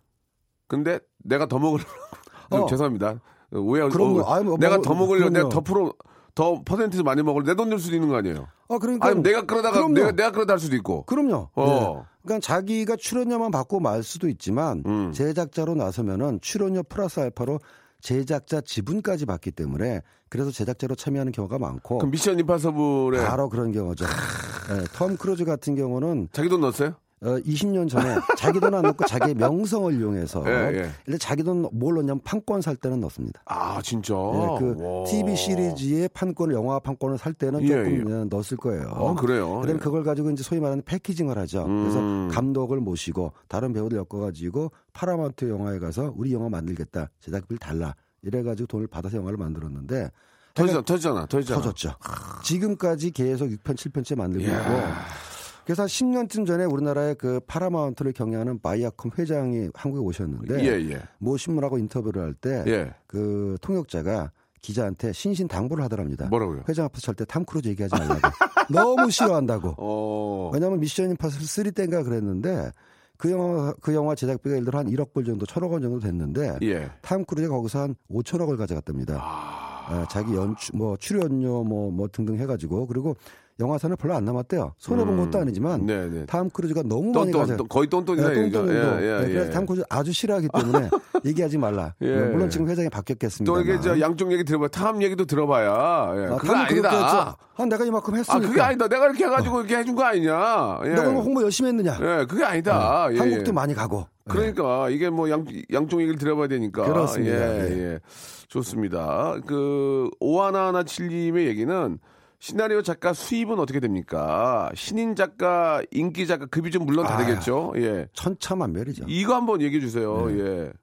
[0.67, 1.89] 근데 내가 더 먹으려고
[2.51, 2.65] 어.
[2.67, 3.19] 죄송합니다.
[3.51, 4.21] 오해 그럼요.
[4.21, 5.29] 어, 아유, 뭐, 내가 뭐, 더 먹으려고.
[5.29, 5.93] 내가 더 프로
[6.35, 8.47] 더 퍼센티지 많이 먹을 내 돈 낼 수도 있는 거 아니에요.
[8.67, 9.93] 어, 그러니까 아니 내가 그러다가 그럼요.
[9.93, 11.03] 내가 내가 그러다 할 수도 있고.
[11.03, 11.49] 그럼요.
[11.53, 11.65] 어.
[11.65, 12.03] 네.
[12.23, 15.11] 그러니까 자기가 출연료만 받고 말 수도 있지만 음.
[15.11, 17.59] 제작자로 나서면은 출연료 플러스 알파로
[18.01, 24.05] 제작자 지분까지 받기 때문에 그래서 제작자로 참여하는 경우가 많고 그럼 Mission Impossible에 바로 그런 경우죠.
[24.05, 26.95] 네, 톰 크루즈 같은 경우는 자기 돈 넣었어요?
[27.23, 30.89] 어, 20년 전에 자기 돈 안 넣고 자기의 명성을 이용해서 예, 예.
[31.07, 33.41] 일단 자기 돈 뭘 넣냐면 판권 살 때는 넣습니다.
[33.45, 34.13] 아 진짜.
[34.13, 35.05] 예, 그 와.
[35.05, 38.13] TV 시리즈의 판권을 영화 판권을 살 때는 예, 조금 예.
[38.13, 38.89] 어, 넣었을 거예요.
[38.89, 39.59] 아, 그래요?
[39.61, 39.77] 그다음에 예.
[39.77, 41.65] 그걸 가지고 이제 소위 말하는 packaging을 하죠.
[41.65, 41.83] 음.
[42.29, 48.67] 그래서 감독을 모시고 다른 배우들 엮어가지고 파라마운트 영화에 가서 우리 영화 만들겠다 제작비를 달라 이래가지고
[48.67, 50.09] 돈을 받아서 영화를 만들었는데
[50.55, 51.61] 터지잖아, 터지잖아, 터지잖아.
[51.61, 51.95] 터졌죠.
[52.43, 54.45] 지금까지 계속 6편, 7편째 만들고.
[54.45, 55.32] 있고.
[55.65, 61.01] 그래서 한 10년쯤 전에 우리나라의 그 파라마운트를 경영하는 바이아컴 회장이 한국에 오셨는데 예, 예.
[61.19, 63.57] 모 신문하고 인터뷰를 할 때 그 예.
[63.61, 66.27] 통역자가 기자한테 신신 당부를 하더랍니다.
[66.27, 66.63] 뭐라고요?
[66.69, 68.21] 회장 앞에서 절대 탐 크루즈 얘기하지 말라고.
[68.71, 69.75] 너무 싫어한다고.
[69.77, 70.51] 어.
[70.53, 72.71] 왜냐하면 Mission Impossible 3 때인가 그랬는데
[73.17, 76.57] 그 영화 그 영화 제작비가 예를 들어 한 1억 불 정도, 1천억 원 정도 됐는데
[76.63, 76.89] 예.
[77.01, 79.19] 탐 크루즈가 거기서 한 5천억을 가져갔답니다.
[79.21, 83.15] 아, 자기 연출 뭐 출연료 뭐뭐 등등 해가지고 그리고
[83.59, 84.73] 영화사는 별로 안 남았대요.
[84.77, 85.85] 손해 본 것도 아니지만 음.
[85.85, 86.25] 네, 네.
[86.25, 87.57] 탐 크루즈가 너무 많이 똔똔, 가져.
[87.57, 88.33] 똔- 거의 똔똔이다, 네.
[88.49, 88.73] 똔똔도.
[88.73, 89.49] 예, 예, 네, 그래서 예.
[89.51, 90.89] 탐 크루즈 아주 싫어하기 때문에
[91.25, 91.93] 얘기하지 말라.
[92.01, 92.15] 예.
[92.15, 93.53] 물론 지금 회장이 바뀌었겠습니다.
[93.53, 94.69] 또 이게 저 양쪽 얘기 들어봐.
[94.69, 96.13] 탐 얘기도 들어봐야.
[96.15, 96.37] 예.
[96.37, 97.37] 그거 아니다.
[97.55, 98.47] 아, 내가 이만큼 아, 했으니까.
[98.47, 98.87] 그게 아니다.
[98.87, 100.79] 내가 이렇게 해가지고 이렇게 해준 거 아니냐.
[100.85, 100.89] 예.
[100.89, 101.97] 내가 뭐 홍보 열심히 했느냐.
[102.01, 103.07] 예, 그게 아니다.
[103.13, 103.51] 예, 한국도 예.
[103.51, 104.07] 많이 가고.
[104.27, 106.83] 그러니까 이게 뭐 양, 양쪽 얘기를 들어봐야 되니까.
[106.85, 107.35] 그렇습니다.
[107.37, 107.77] 예, 예.
[107.93, 107.99] 예.
[108.47, 109.35] 좋습니다.
[109.45, 111.97] 그, 오하나하나칠님의 얘기는
[112.43, 114.69] 시나리오 작가 수입은 어떻게 됩니까?
[114.75, 117.71] 신인 작가, 인기 작가 급이 좀 물론 다르겠죠.
[117.77, 118.09] 예.
[118.11, 119.05] 천차만별이죠.
[119.07, 120.27] 이거 한번 얘기해 주세요.
[120.27, 120.39] 네.
[120.39, 120.73] 예.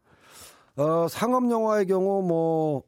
[0.82, 2.82] 어, 상업 영화의 경우 뭐,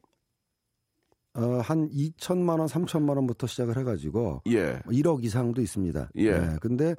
[1.35, 4.79] 어, 한 2천만 원, 3천만 원부터 시작을 해가지고 예.
[4.87, 6.09] 1억 이상도 있습니다.
[6.15, 6.31] 예.
[6.31, 6.95] 네, 근데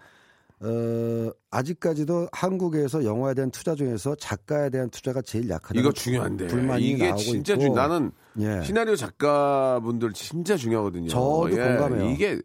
[0.61, 5.79] 어, 아직까지도 한국에서 영화에 대한 투자 중에서 작가에 대한 투자가 제일 약하다.
[5.79, 6.47] 이거 중요한데.
[6.47, 7.65] 불만이 이게 나오고 진짜 있고.
[7.65, 8.63] 중 나는 예.
[8.63, 11.09] 시나리오 작가분들 진짜 중요하거든요.
[11.09, 11.57] 저도 예.
[11.57, 12.11] 공감해요.
[12.11, 12.41] 이게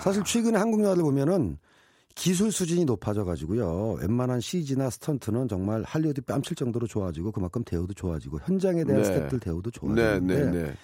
[0.00, 1.58] 사실 최근에 한국 영화들 보면은
[2.14, 3.96] 기술 수준이 높아져 가지고요.
[4.00, 9.04] 웬만한 CG나 스턴트는 정말 할리우드 뺨칠 정도로 좋아지고 그만큼 대우도 좋아지고 현장에 대한 네.
[9.04, 10.74] 스태프들 대우도 네, 좋아지는데 네, 네.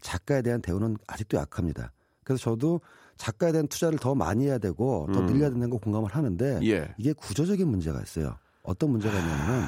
[0.00, 1.92] 작가에 대한 대우는 아직도 약합니다.
[2.24, 2.80] 그래서 저도
[3.20, 6.64] 작가에 대한 투자를 더 많이 해야 되고 더 늘려야 된다는 거 공감을 하는데 음.
[6.64, 6.94] 예.
[6.96, 8.38] 이게 구조적인 문제가 있어요.
[8.62, 9.66] 어떤 문제가 있냐면은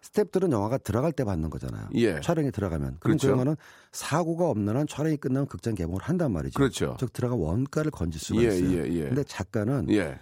[0.00, 1.90] 스탭들은 영화가 들어갈 때 받는 거잖아요.
[1.94, 2.20] 예.
[2.20, 2.96] 촬영이 들어가면.
[3.00, 3.26] 그럼 그렇죠.
[3.28, 3.56] 그 영화는
[3.92, 6.54] 사고가 없는 한 촬영이 끝나면 극장 개봉을 한단 말이죠.
[6.54, 6.96] 그렇죠.
[6.98, 8.78] 즉 들어가 원가를 건질 수가 예, 있어요.
[8.78, 9.02] 예, 예.
[9.08, 10.18] 근데 작가는 예.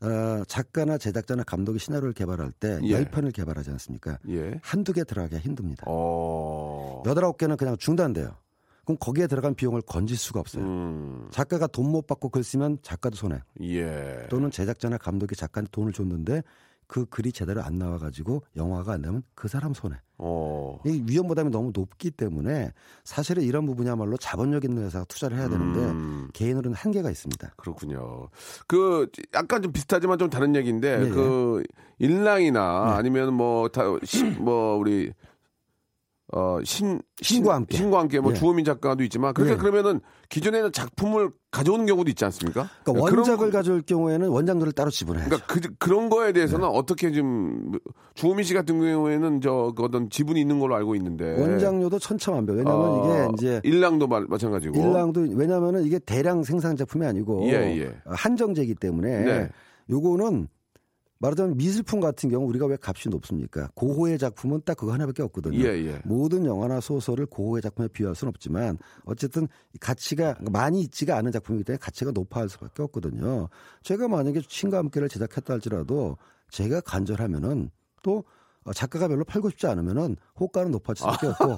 [0.00, 3.04] 어, 작가나 제작자나 감독이 시나리오를 개발할 때 예.
[3.04, 4.18] 10편을 개발하지 않습니까?
[4.28, 4.60] 예.
[4.62, 5.82] 한두 개 들어가기가 힘듭니다.
[5.88, 7.02] 어.
[7.04, 8.36] 여덟 아홉 개는 그냥 중단돼요.
[8.88, 10.64] 그럼 거기에 들어간 비용을 건질 수가 없어요.
[10.64, 11.28] 음.
[11.30, 13.38] 작가가 돈 못 받고 글 쓰면 작가도 손해.
[13.60, 14.26] 예.
[14.30, 16.42] 또는 제작자나 감독이 작가한테 돈을 줬는데
[16.86, 19.96] 그 글이 제대로 안 나와가지고 영화가 안 되면 그 사람 손해.
[20.16, 20.78] 어.
[20.86, 22.72] 이 위험 부담이 너무 높기 때문에
[23.04, 26.28] 사실은 이런 부분이야말로 자본력 있는 회사가 투자를 해야 되는데 음.
[26.32, 27.52] 개인으로는 한계가 있습니다.
[27.58, 28.30] 그렇군요.
[28.66, 31.62] 그 약간 좀 비슷하지만 좀 다른 얘기인데 예, 그
[31.98, 35.12] 일랑이나 아니면 뭐다뭐 우리
[36.30, 37.76] 어 신 신과 함께.
[37.78, 38.36] 신과 함께 뭐 예.
[38.36, 39.56] 주호민 작가도 있지만 그렇게 예.
[39.56, 42.68] 그러면은 기존에는 작품을 가져오는 경우도 있지 않습니까?
[42.84, 45.30] 그러니까 그런 원작을 거- 가져올 경우에는 원작료를 따로 지불해야죠.
[45.30, 46.76] 그러니까 그, 그런 거에 대해서는 네.
[46.76, 47.72] 어떻게 좀
[48.14, 52.56] 주호민 씨 같은 경우에는 저 그 어떤 지분이 있는 걸로 알고 있는데 원작료도 천차만별.
[52.58, 57.52] 왜냐하면 어, 이게 이제 일랑도 마, 마찬가지고 일랑도 왜냐하면은 이게 대량 생산 제품이 아니고 예,
[57.80, 57.94] 예.
[58.04, 59.48] 한정제이기 때문에 네.
[59.90, 60.48] 요거는
[61.20, 63.68] 말하자면 미술품 같은 경우 우리가 왜 값이 높습니까?
[63.74, 65.58] 고호의 작품은 딱 그거 하나밖에 없거든요.
[65.58, 66.00] 예, 예.
[66.04, 71.64] 모든 영화나 소설을 고호의 작품에 비유할 수는 없지만 어쨌든 이 가치가 많이 있지가 않은 작품이기
[71.64, 73.48] 때문에 가치가 높아할 수밖에 없거든요.
[73.82, 76.16] 제가 만약에 신과 함께를 제작했다 할지라도
[76.50, 77.70] 제가 간절하면은
[78.02, 78.22] 또 어,
[78.74, 81.56] 작가가 별로 팔고 싶지 않으면은 호가는 높아질 수밖에 없고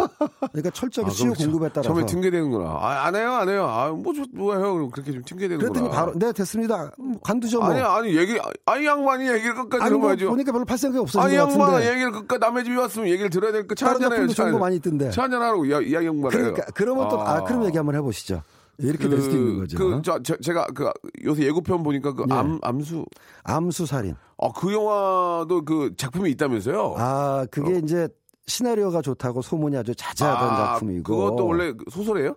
[0.52, 2.64] 그러니까 철저하게 아, 수요 공급에 따라서 처음에 튕겨대는구나.
[2.70, 3.66] 아, 안 해요, 안 해요.
[3.66, 4.74] 아, 뭐, 저, 뭐예요?
[4.74, 5.70] 그럼 그렇게 좀 튕겨대는구나.
[5.72, 6.92] 그랬더니 바로 네 됐습니다.
[6.98, 7.70] 음, 관두죠 뭐.
[7.70, 10.30] 아니, 아니, 얘기, 아니, 양반이 얘기를 끝까지 아니 뭐 들어봐야죠.
[10.30, 11.82] 보니까 별로 팔 생각이 없어진 아니, 것 양반.
[11.82, 13.74] 얘기를 끝까지 남의 집에 왔으면 얘기를 들어야 될 거.
[13.74, 14.58] 차 한잔 해요.
[14.58, 15.11] 많이 있던데.
[15.11, 16.30] 차 한잔 하라고, 야, 이 양반.
[16.30, 18.42] 그러니까 그러면 또아 그럼 얘기 한번 해보시죠.
[18.82, 19.78] 이렇게 될 수도 있는 거죠.
[19.78, 20.90] 그, 저, 저, 제가 그,
[21.24, 22.34] 요새 예고편 보니까 그 예.
[22.34, 23.04] 암, 암수.
[23.44, 24.14] 암수 살인.
[24.38, 26.94] 아, 그 영화도 그 작품이 있다면서요?
[26.98, 28.08] 아 그게 이제
[28.46, 31.02] 시나리오가 좋다고 소문이 아주 자자하던 아, 작품이고.
[31.02, 32.34] 그것도 원래 소설이에요?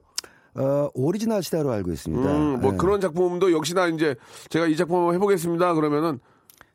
[0.56, 2.32] 어, 오리지널 시나리오 알고 있습니다.
[2.32, 2.78] 음, 뭐 예.
[2.78, 4.16] 그런 작품도 역시나 이제
[4.50, 5.74] 제가 이 작품 한번 해보겠습니다.
[5.74, 6.20] 그러면은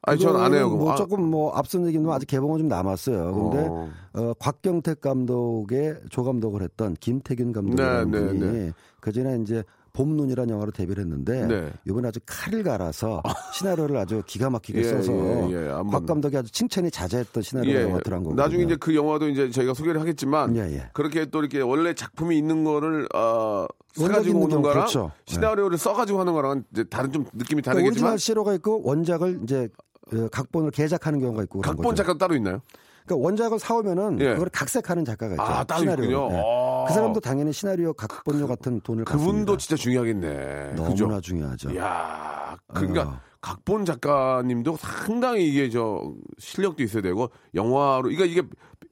[0.09, 0.69] 아니 저는 안 해요.
[0.71, 3.33] 뭐 아, 조금 뭐 앞선 얘기는 아직 개봉은 좀 남았어요.
[3.35, 3.89] 근데 어.
[4.15, 8.73] 어, 곽경택 감독의 조감독을 했던 김태균 감독이라는 네, 네, 네.
[9.01, 9.63] 그 전에 이제
[9.95, 11.73] 봄눈이라는 영화로 데뷔를 했는데 네.
[11.85, 13.21] 이번에 아주 칼을 갈아서
[13.55, 17.81] 시나리오를 아주 기가 막히게 예, 써서 예, 예, 한번- 곽 감독이 아주 칭찬이 자자했던 시나리오가
[17.81, 17.85] 예.
[17.87, 20.91] 나왔더란 거고 나중에 이제 그 영화도 이제 저희가 소개를 하겠지만 예, 예.
[20.93, 25.11] 그렇게 또 이렇게 원래 작품이 있는 거를 어, 사가지고 오는 거랑 그렇죠.
[25.25, 29.65] 시나리오를 써가지고 하는 거랑 이제 다른 좀 느낌이 그러니까 다르겠지만 오리지널 시나리오가 있고 원작을 이제
[29.65, 29.88] 어,
[30.31, 32.03] 각본을 개작하는 경우가 있고 그런 각본 거죠.
[32.03, 32.61] 작가 따로 있나요?
[33.05, 34.35] 그러니까 원작을 사오면은 예.
[34.35, 35.43] 그걸 각색하는 작가가 있죠.
[35.43, 36.05] 아, 따로 시나리오.
[36.05, 36.29] 있군요.
[36.37, 36.43] 예.
[36.45, 36.85] 아.
[36.87, 39.57] 그 사람도 당연히 시나리오 각본료 같은 돈을 그분도 받습니다.
[39.57, 40.75] 진짜 중요하겠네.
[40.77, 41.21] 너무나 그죠?
[41.21, 41.77] 중요하죠.
[41.77, 43.21] 야, 그러니까 어.
[43.41, 48.43] 각본 작가님도 상당히 이게 저 실력도 있어야 되고 영화로 이거 이게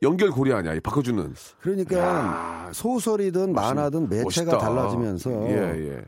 [0.02, 0.74] 연결고리 아니야?
[0.74, 1.34] 이 바꿔주는.
[1.60, 4.58] 그러니까 야, 소설이든 만화든 매체가 멋있다.
[4.58, 6.04] 달라지면서 예, 예.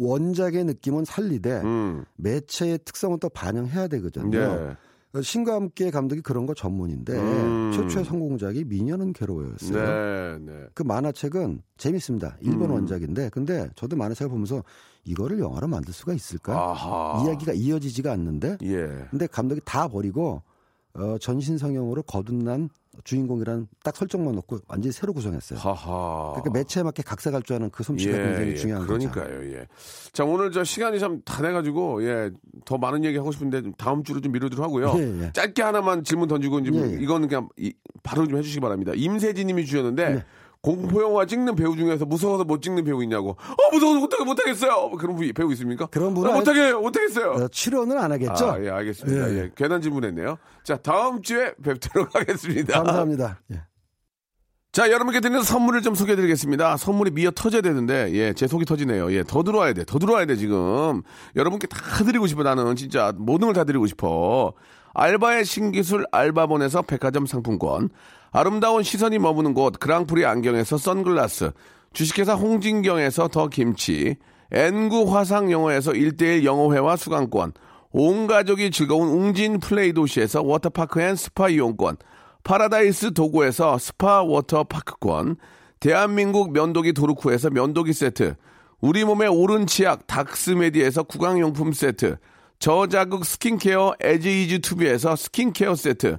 [0.00, 2.04] 원작의 느낌은 살리되 음.
[2.16, 4.38] 매체의 특성은 또 반영해야 되거든요.
[4.38, 4.76] 예.
[5.22, 7.72] 신과 함께 감독이 그런 거 전문인데 음.
[7.74, 10.38] 최초의 성공작이 미녀는 괴로워였어요.
[10.38, 10.66] 네, 네.
[10.72, 12.36] 그 만화책은 재밌습니다.
[12.40, 12.76] 일본 음.
[12.76, 14.62] 원작인데 근데 저도 만화책을 보면서
[15.04, 16.56] 이거를 영화로 만들 수가 있을까?
[16.56, 17.24] 아하.
[17.24, 18.86] 이야기가 이어지지가 않는데 예.
[19.10, 20.42] 근데 감독이 다 버리고
[20.94, 22.70] 어, 전신 성형으로 거듭난
[23.04, 25.58] 주인공이란 딱 설정만 놓고 완전히 새로 구성했어요.
[25.58, 26.32] 하하.
[26.34, 29.06] 그러니까 매체에 맞게 각색할 줄 아는 그 솜씨가 굉장히 중요한 거죠.
[29.06, 29.66] 예, 그러니까요, 예.
[30.12, 32.30] 자, 오늘 저 시간이 참 다 돼가지고, 예,
[32.64, 34.94] 더 많은 얘기 하고 싶은데, 좀 다음 주로 좀 미루도록 하고요.
[34.96, 35.32] 예, 예.
[35.32, 37.02] 짧게 하나만 질문 던지고, 이제 예, 예.
[37.02, 37.72] 이거는 그냥 이-
[38.02, 38.92] 바로 좀 해주시기 바랍니다.
[38.94, 40.24] 임세진 님이 주셨는데, 네.
[40.62, 43.30] 공포영화 찍는 배우 중에서 무서워서 못 찍는 배우 있냐고.
[43.30, 44.90] 어, 무서워서 못하게, 못하겠어요.
[44.98, 45.86] 그런 분, 배우 있습니까?
[45.86, 47.30] 그런 분은 아, 못하게, 못하겠어요.
[47.44, 48.50] 어, 출연은 안 하겠죠?
[48.50, 49.30] 아, 예, 알겠습니다.
[49.32, 49.36] 예.
[49.38, 49.50] 예.
[49.56, 50.36] 괜한 질문했네요.
[50.62, 52.74] 자, 다음 주에 뵙도록 하겠습니다.
[52.82, 53.40] 감사합니다.
[53.52, 53.62] 예.
[54.72, 56.76] 자, 여러분께 드리는 선물을 좀 소개해 드리겠습니다.
[56.76, 59.12] 선물이 미어 터져야 되는데, 예, 제 속이 터지네요.
[59.14, 59.84] 예, 더 들어와야 돼.
[59.84, 61.02] 더 들어와야 돼, 지금.
[61.36, 62.76] 여러분께 다 드리고 싶어, 나는.
[62.76, 64.52] 진짜 모든 걸 다 드리고 싶어.
[64.92, 67.88] 알바의 신기술 알바몬에서 백화점 상품권.
[68.32, 71.50] 아름다운 시선이 머무는 곳 그랑프리 안경에서 선글라스.
[71.92, 74.16] 주식회사 홍진경에서 더 김치.
[74.52, 77.52] N구 화상 영어에서 1대1 영어회화 수강권.
[77.92, 81.96] 온 가족이 즐거운 웅진 플레이도시에서 워터파크 and 스파 이용권.
[82.44, 85.36] 파라다이스 도고에서 스파 워터파크권,
[85.78, 88.34] 대한민국 면도기 도루코에서 면도기 세트,
[88.80, 92.16] 우리 몸에 옳은 치약 닥스메디에서 구강용품 세트,
[92.58, 96.18] 저자극 스킨케어 에지이즈 투비에서 스킨케어 세트,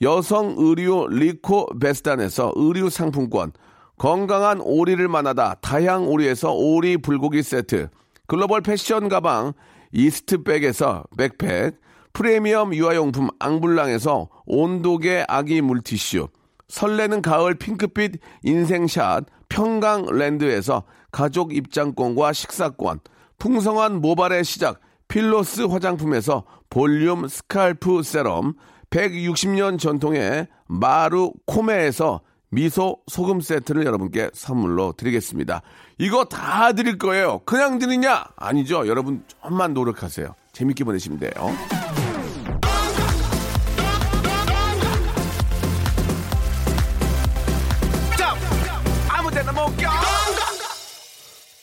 [0.00, 3.52] 여성 의류 리코 베스탄에서 의류 상품권,
[3.98, 7.88] 건강한 오리를 만나다 다향 오리에서 오리 불고기 세트,
[8.26, 9.54] 글로벌 패션 가방
[9.92, 11.80] 이스트백에서 백팩,
[12.12, 16.28] 프리미엄 유아용품 앙블랑에서 온도계 아기 물티슈,
[16.68, 23.00] 설레는 가을 핑크빛 인생샷 평강랜드에서 가족 입장권과 식사권,
[23.38, 28.54] 풍성한 모발의 시작 필로스 화장품에서 볼륨 scalp 세럼,
[28.90, 32.20] 160년 전통의 마루 코메에서
[32.50, 35.62] 미소 소금 세트를 여러분께 선물로 드리겠습니다.
[35.98, 37.40] 이거 다 드릴 거예요.
[37.44, 38.24] 그냥 드리냐?
[38.36, 38.86] 아니죠.
[38.86, 40.34] 여러분 좀만 노력하세요.
[40.52, 41.32] 재밌게 보내시면 돼요.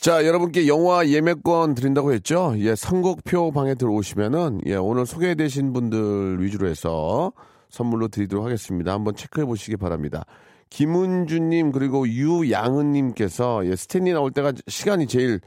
[0.06, 2.54] 자, 여러분께 영화 예매권 드린다고 했죠?
[2.60, 7.34] 예, 선곡표 방에 들어오시면은, 예, 오늘 소개되신 분들 위주로 해서
[7.70, 8.94] 선물로 드리도록 하겠습니다.
[8.94, 10.28] 한번 체크해 보시기 바랍니다.
[10.70, 15.40] 김은주님, 그리고 유양은님께서, 예, 스탠리 나올 때가 시간이 제일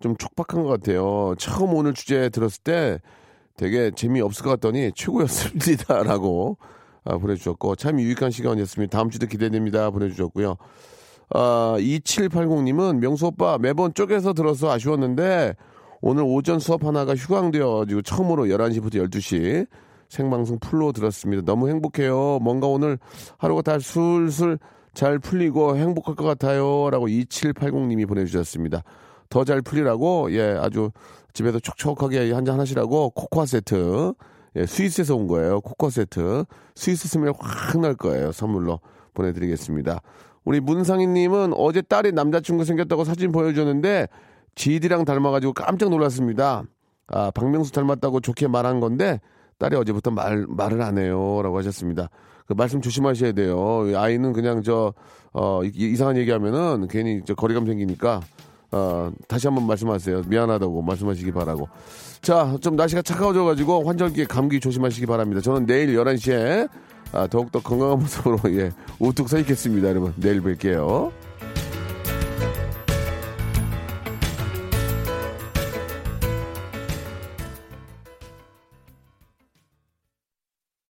[0.00, 1.34] 좀 촉박한 것 같아요.
[1.36, 3.00] 처음 오늘 주제 들었을 때
[3.58, 6.04] 되게 재미없을 것 같더니 최고였습니다.
[6.04, 6.56] 라고
[7.04, 8.96] 아, 보내주셨고, 참 유익한 시간이었습니다.
[8.96, 9.90] 다음 주도 기대됩니다.
[9.90, 10.56] 보내주셨고요.
[11.30, 15.54] 아, 2780님은 명수 오빠 매번 쪼개서 들어서 아쉬웠는데
[16.00, 19.66] 오늘 오전 수업 하나가 휴강되어가지고 처음으로 11시부터 12시
[20.08, 21.42] 생방송 풀로 들었습니다.
[21.44, 22.38] 너무 행복해요.
[22.40, 22.98] 뭔가 오늘
[23.38, 24.58] 하루가 다 술술
[24.94, 26.88] 잘 풀리고 행복할 것 같아요.
[26.90, 28.82] 라고 2780님이 보내주셨습니다.
[29.28, 30.90] 더 잘 풀리라고, 예, 아주
[31.32, 34.14] 집에서 촉촉하게 한잔 하시라고 코코아 세트,
[34.54, 35.60] 예, 스위스에서 온 거예요.
[35.60, 36.44] 코코아 세트.
[36.76, 38.30] 스위스 스멜 확 날 거예요.
[38.30, 38.78] 선물로
[39.14, 40.00] 보내드리겠습니다.
[40.46, 44.06] 우리 문상희님은 어제 딸이 남자친구 생겼다고 사진 보여줬는데
[44.54, 46.62] 지디랑 닮아가지고 깜짝 놀랐습니다.
[47.08, 49.20] 아, 박명수 닮았다고 좋게 말한 건데
[49.58, 51.40] 딸이 어제부터 말, 말을 안 해요.
[51.42, 52.08] 라고 하셨습니다.
[52.46, 53.84] 그 말씀 조심하셔야 돼요.
[53.96, 54.94] 아이는 그냥 저,
[55.32, 58.20] 어, 이- 이상한 얘기 하면은 괜히 저 거리감 생기니까,
[58.70, 60.22] 어, 다시 한번 말씀하세요.
[60.28, 61.68] 미안하다고 말씀하시기 바라고.
[62.22, 65.40] 자, 좀 날씨가 차가워져가지고 환절기에 감기 조심하시기 바랍니다.
[65.40, 66.68] 저는 내일 11시에
[67.12, 69.88] 아, 더욱더 건강한 모습으로, 예, 우뚝 서 있겠습니다.
[69.88, 70.12] 여러분.
[70.16, 71.12] 내일 뵐게요.